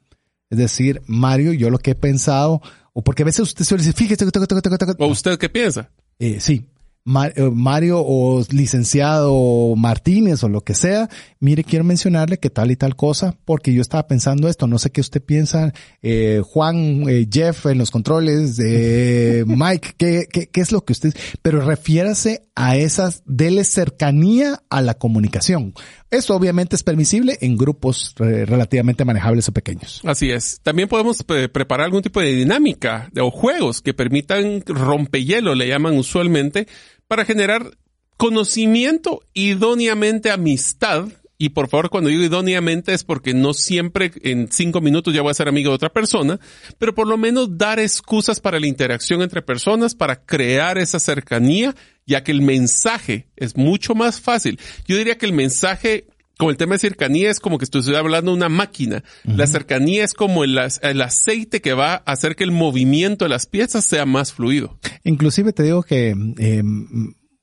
[0.50, 2.60] Es decir, Mario, yo lo que he pensado,
[2.92, 4.96] o porque a veces usted suele decir, fíjese, toca.
[4.98, 5.90] ¿O usted qué piensa?
[6.18, 6.68] Eh, sí,
[7.04, 11.08] Mario o licenciado Martínez o lo que sea,
[11.38, 14.90] mire, quiero mencionarle que tal y tal cosa, porque yo estaba pensando esto, no sé
[14.90, 15.72] qué usted piensa,
[16.02, 20.92] eh, Juan, eh, Jeff en los controles, eh, Mike, ¿qué, qué, qué es lo que
[20.92, 25.72] usted, pero refiérase a esas, dele cercanía a la comunicación.
[26.10, 30.00] Esto obviamente es permisible en grupos eh, relativamente manejables o pequeños.
[30.04, 30.60] Así es.
[30.62, 35.68] También podemos pre- preparar algún tipo de dinámica de- o juegos que permitan rompehielo, le
[35.68, 36.66] llaman usualmente,
[37.10, 37.76] para generar
[38.16, 41.08] conocimiento, idóneamente amistad
[41.38, 45.32] Y por favor, cuando digo idóneamente es porque no siempre en cinco minutos ya voy
[45.32, 46.38] a ser amigo de otra persona,
[46.78, 51.74] pero por lo menos dar excusas para la interacción entre personas, para crear esa cercanía,
[52.06, 54.60] ya que el mensaje es mucho más fácil.
[54.86, 56.06] Yo diría que el mensaje
[56.40, 59.04] como el tema de cercanía es como que estoy hablando de una máquina.
[59.24, 63.28] La cercanía es como el, el, aceite que va a hacer que el movimiento de
[63.28, 64.78] las piezas sea más fluido.
[65.04, 66.62] Inclusive te digo que eh,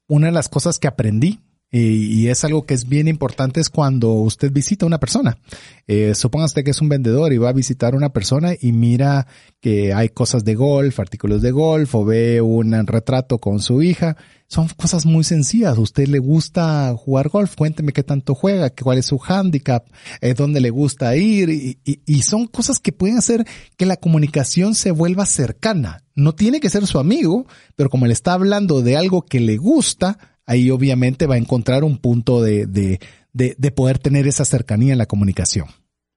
[0.07, 4.14] una de las cosas que aprendí y, es algo que es bien importante es cuando
[4.14, 5.38] usted visita a una persona.
[5.85, 8.72] Eh, suponga usted que es un vendedor y va a visitar a una persona y
[8.72, 9.27] mira
[9.60, 14.15] que hay cosas de golf, artículos de golf o ve un retrato con su hija.
[14.48, 15.77] Son cosas muy sencillas.
[15.77, 17.56] usted le gusta jugar golf?
[17.56, 19.85] Cuénteme qué tanto juega, cuál es su handicap,
[20.22, 21.49] eh, dónde le gusta ir.
[21.49, 23.45] Y, y son cosas que pueden hacer
[23.76, 26.06] que la comunicación se vuelva cercana.
[26.15, 27.45] No tiene que ser su amigo,
[27.76, 31.84] pero como le está hablando de algo que le gusta, ahí obviamente va a encontrar
[31.84, 32.99] un punto de, de,
[33.34, 35.68] de, poder tener esa cercanía en la comunicación.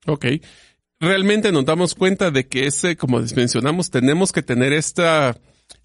[0.07, 0.27] Ok.
[1.01, 5.37] Realmente nos damos cuenta de que ese, como mencionamos, tenemos que tener esta,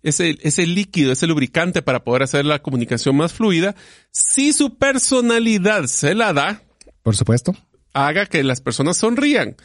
[0.03, 3.75] ese, ese líquido, ese lubricante para poder hacer la comunicación más fluida.
[4.11, 6.61] Si su personalidad se la da.
[7.01, 7.55] Por supuesto.
[7.93, 9.55] Haga que las personas sonrían.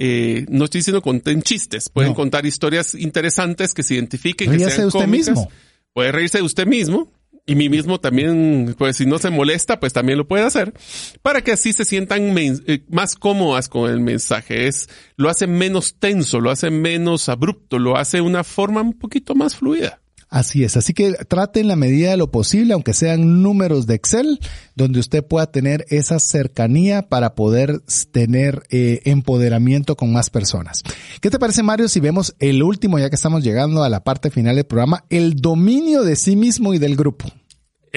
[0.00, 4.76] Eh, no estoy diciendo conten chistes, pueden contar historias interesantes que se identifiquen, que sean
[4.76, 5.50] de usted mismo.
[5.92, 7.10] Puede reírse de usted mismo
[7.48, 10.74] y mí mismo también, pues si no se molesta, pues también lo puede hacer,
[11.22, 14.68] para que así se sientan eh, más cómodas con el mensaje.
[14.68, 19.34] Es, lo hace menos tenso, lo hace menos abrupto, lo hace una forma un poquito
[19.34, 19.98] más fluida.
[20.28, 23.94] Así es, así que trate en la medida de lo posible, aunque sean números de
[23.94, 24.40] Excel,
[24.74, 27.80] donde usted pueda tener esa cercanía para poder
[28.12, 30.82] tener eh, empoderamiento con más personas.
[31.22, 34.30] ¿Qué te parece, Mario, si vemos el último, ya que estamos llegando a la parte
[34.30, 37.32] final del programa, el dominio de sí mismo y del grupo?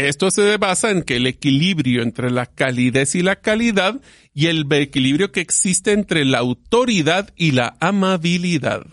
[0.08, 4.02] Esto se basa en que el equilibrio entre la calidez y la calidad
[4.34, 8.84] y el equilibrio que existe entre la autoridad y la amabilidad.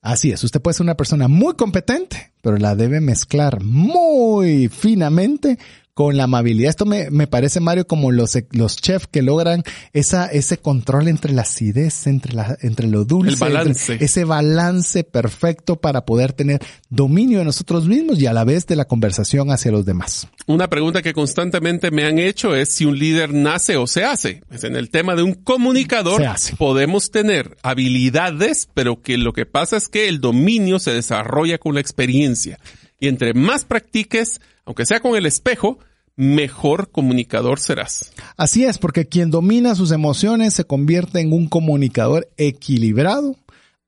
[0.00, 5.58] Así es, usted puede ser una persona muy competente, pero la debe mezclar muy finamente
[5.94, 6.70] con la amabilidad.
[6.70, 9.62] Esto me, me parece, Mario, como los, los chefs que logran
[9.92, 13.32] esa, ese control entre la acidez, entre, la, entre lo dulce.
[13.32, 13.96] El balance.
[14.00, 16.60] ese balance perfecto para poder tener
[16.90, 20.26] dominio de nosotros mismos y a la vez de la conversación hacia los demás.
[20.46, 24.42] Una pregunta que constantemente me han hecho es si un líder nace o se hace.
[24.48, 26.22] Pues en el tema de un comunicador
[26.58, 31.74] podemos tener habilidades, pero que lo que pasa es que el dominio se desarrolla con
[31.74, 32.58] la experiencia.
[32.98, 35.78] Y entre más practiques, aunque sea con el espejo,
[36.16, 38.12] mejor comunicador serás.
[38.36, 43.36] Así es, porque quien domina sus emociones se convierte en un comunicador equilibrado,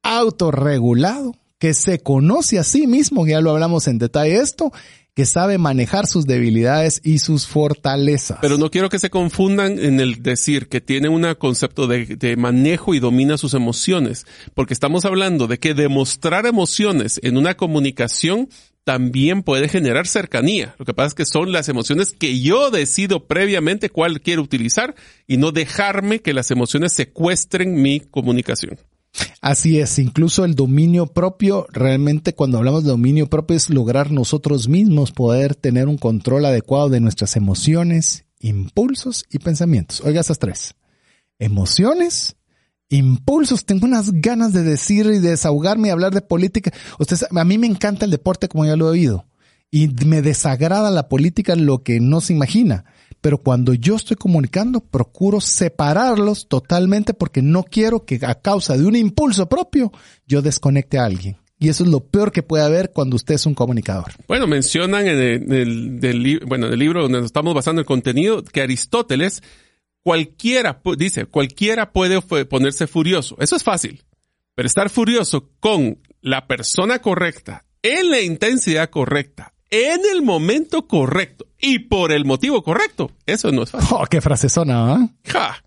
[0.02, 4.72] autorregulado, que se conoce a sí mismo, ya lo hablamos en detalle esto,
[5.14, 8.38] que sabe manejar sus debilidades y sus fortalezas.
[8.42, 12.36] Pero no quiero que se confundan en el decir que tiene un concepto de, de,
[12.36, 18.50] manejo y domina sus emociones, porque estamos hablando de que demostrar emociones en una comunicación
[18.86, 20.76] también puede generar cercanía.
[20.78, 24.94] Lo que pasa es que son las emociones que yo decido previamente cuál quiero utilizar
[25.26, 28.78] y no dejarme que las emociones secuestren mi comunicación.
[29.40, 34.68] Así es, incluso el dominio propio, realmente cuando hablamos de dominio propio es lograr nosotros
[34.68, 40.00] mismos poder tener un control adecuado de nuestras emociones, impulsos y pensamientos.
[40.02, 40.76] Oiga esas tres.
[41.40, 42.36] Emociones,
[42.88, 46.72] impulsos, tengo unas ganas de decir y de desahogarme y hablar de política.
[46.98, 49.26] Usted, a mí me encanta el deporte como ya lo he oído
[49.70, 52.84] y me desagrada la política lo que no se imagina.
[53.20, 58.86] Pero cuando yo estoy comunicando, procuro separarlos totalmente porque no quiero que a causa de
[58.86, 59.90] un impulso propio
[60.26, 61.36] yo desconecte a alguien.
[61.58, 64.12] Y eso es lo peor que puede haber cuando usted es un comunicador.
[64.28, 68.60] Bueno, mencionan en el, bueno, en el libro donde nos estamos basando el contenido que
[68.60, 69.42] Aristóteles
[70.06, 73.34] cualquiera, dice, cualquiera puede ponerse furioso.
[73.40, 74.04] Eso es fácil.
[74.54, 81.46] Pero estar furioso con la persona correcta, en la intensidad correcta, en el momento correcto
[81.58, 83.96] y por el motivo correcto, eso no es fácil.
[84.00, 85.08] Oh, qué frase zona, ¿eh?
[85.28, 85.64] Ja.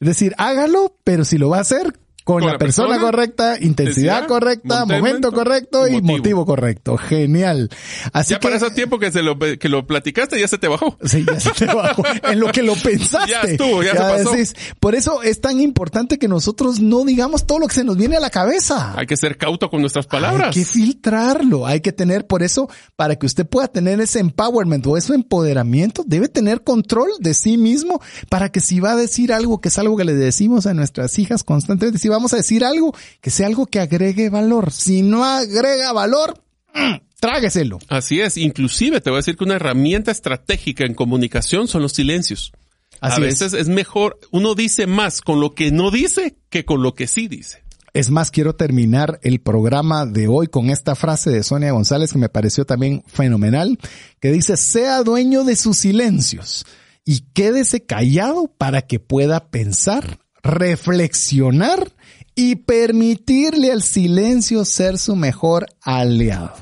[0.00, 1.98] Es decir, hágalo, pero si lo va a hacer,
[2.28, 6.44] con, la, persona, correcta, intensidad, correcta, momento, correcto y motivo.
[6.44, 6.98] correcto.
[6.98, 7.70] Genial.
[8.12, 10.98] Así ya para ese tiempo que se lo que lo platicaste ya se te bajó.
[11.02, 12.02] Sí, ya se te bajó.
[12.30, 13.30] en lo que lo pensaste.
[13.30, 14.32] Ya estuvo, ya, se pasó.
[14.78, 18.18] por eso es tan importante que nosotros no digamos todo lo que se nos viene
[18.18, 18.92] a la cabeza.
[18.94, 20.48] Hay que ser cauto con nuestras palabras.
[20.48, 24.86] Hay que filtrarlo, hay que tener por eso para que usted pueda tener ese empowerment
[24.86, 29.32] o ese empoderamiento, debe tener control de sí mismo para que si va a decir
[29.32, 32.36] algo que es algo que le decimos a nuestras hijas constantemente, si va vamos a
[32.36, 34.72] decir algo, que sea algo que agregue valor.
[34.72, 36.42] Si no agrega valor,
[36.74, 37.78] mm, trágueselo.
[37.88, 38.36] Así es.
[38.36, 42.52] Inclusive te voy a decir que una herramienta estratégica en comunicación son los silencios.
[43.00, 46.94] a veces es mejor, uno dice más con lo que no dice que con lo
[46.94, 47.62] que sí dice.
[47.94, 52.18] Es más, quiero terminar el programa de hoy con esta frase de Sonia González que
[52.18, 53.78] me pareció también fenomenal,
[54.20, 56.66] que dice, sea dueño de sus silencios
[57.04, 61.92] y quédese callado para que pueda pensar, reflexionar
[62.38, 66.52] y permitirle al silencio ser su mejor aliado.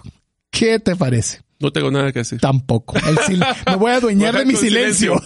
[0.50, 1.42] ¿Qué te parece?
[1.58, 2.40] No tengo nada que decir.
[2.40, 2.94] Tampoco.
[3.66, 5.16] me voy a adueñar de mi silencio.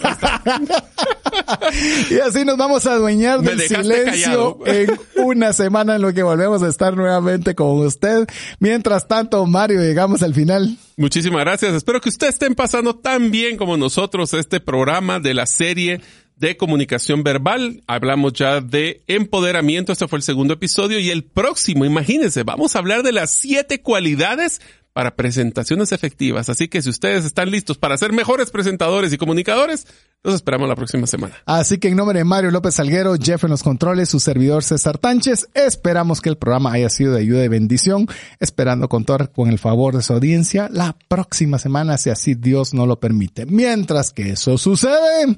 [2.11, 4.91] y así nos vamos a adueñar del silencio en
[5.23, 8.27] una semana en lo que volvemos a estar nuevamente con usted.
[8.59, 10.77] Mientras tanto, Mario, llegamos al final.
[10.97, 11.75] Muchísimas gracias.
[11.75, 16.01] Espero que ustedes estén pasando tan bien como nosotros este programa de la serie
[16.41, 17.83] de comunicación verbal.
[17.87, 19.93] Hablamos ya de empoderamiento.
[19.93, 20.99] Este fue el segundo episodio.
[20.99, 24.59] Y el próximo, imagínense, vamos a hablar de las siete cualidades
[24.91, 26.49] para presentaciones efectivas.
[26.49, 29.85] Así que si ustedes están listos para ser mejores presentadores y comunicadores,
[30.23, 31.35] los esperamos la próxima semana.
[31.45, 34.97] Así que en nombre de Mario López Salguero, Jeff en los controles, su servidor César
[34.97, 38.07] Tánchez, esperamos que el programa haya sido de ayuda y bendición,
[38.39, 42.87] esperando contar con el favor de su audiencia la próxima semana, si así Dios no
[42.87, 43.45] lo permite.
[43.45, 45.37] Mientras que eso sucede,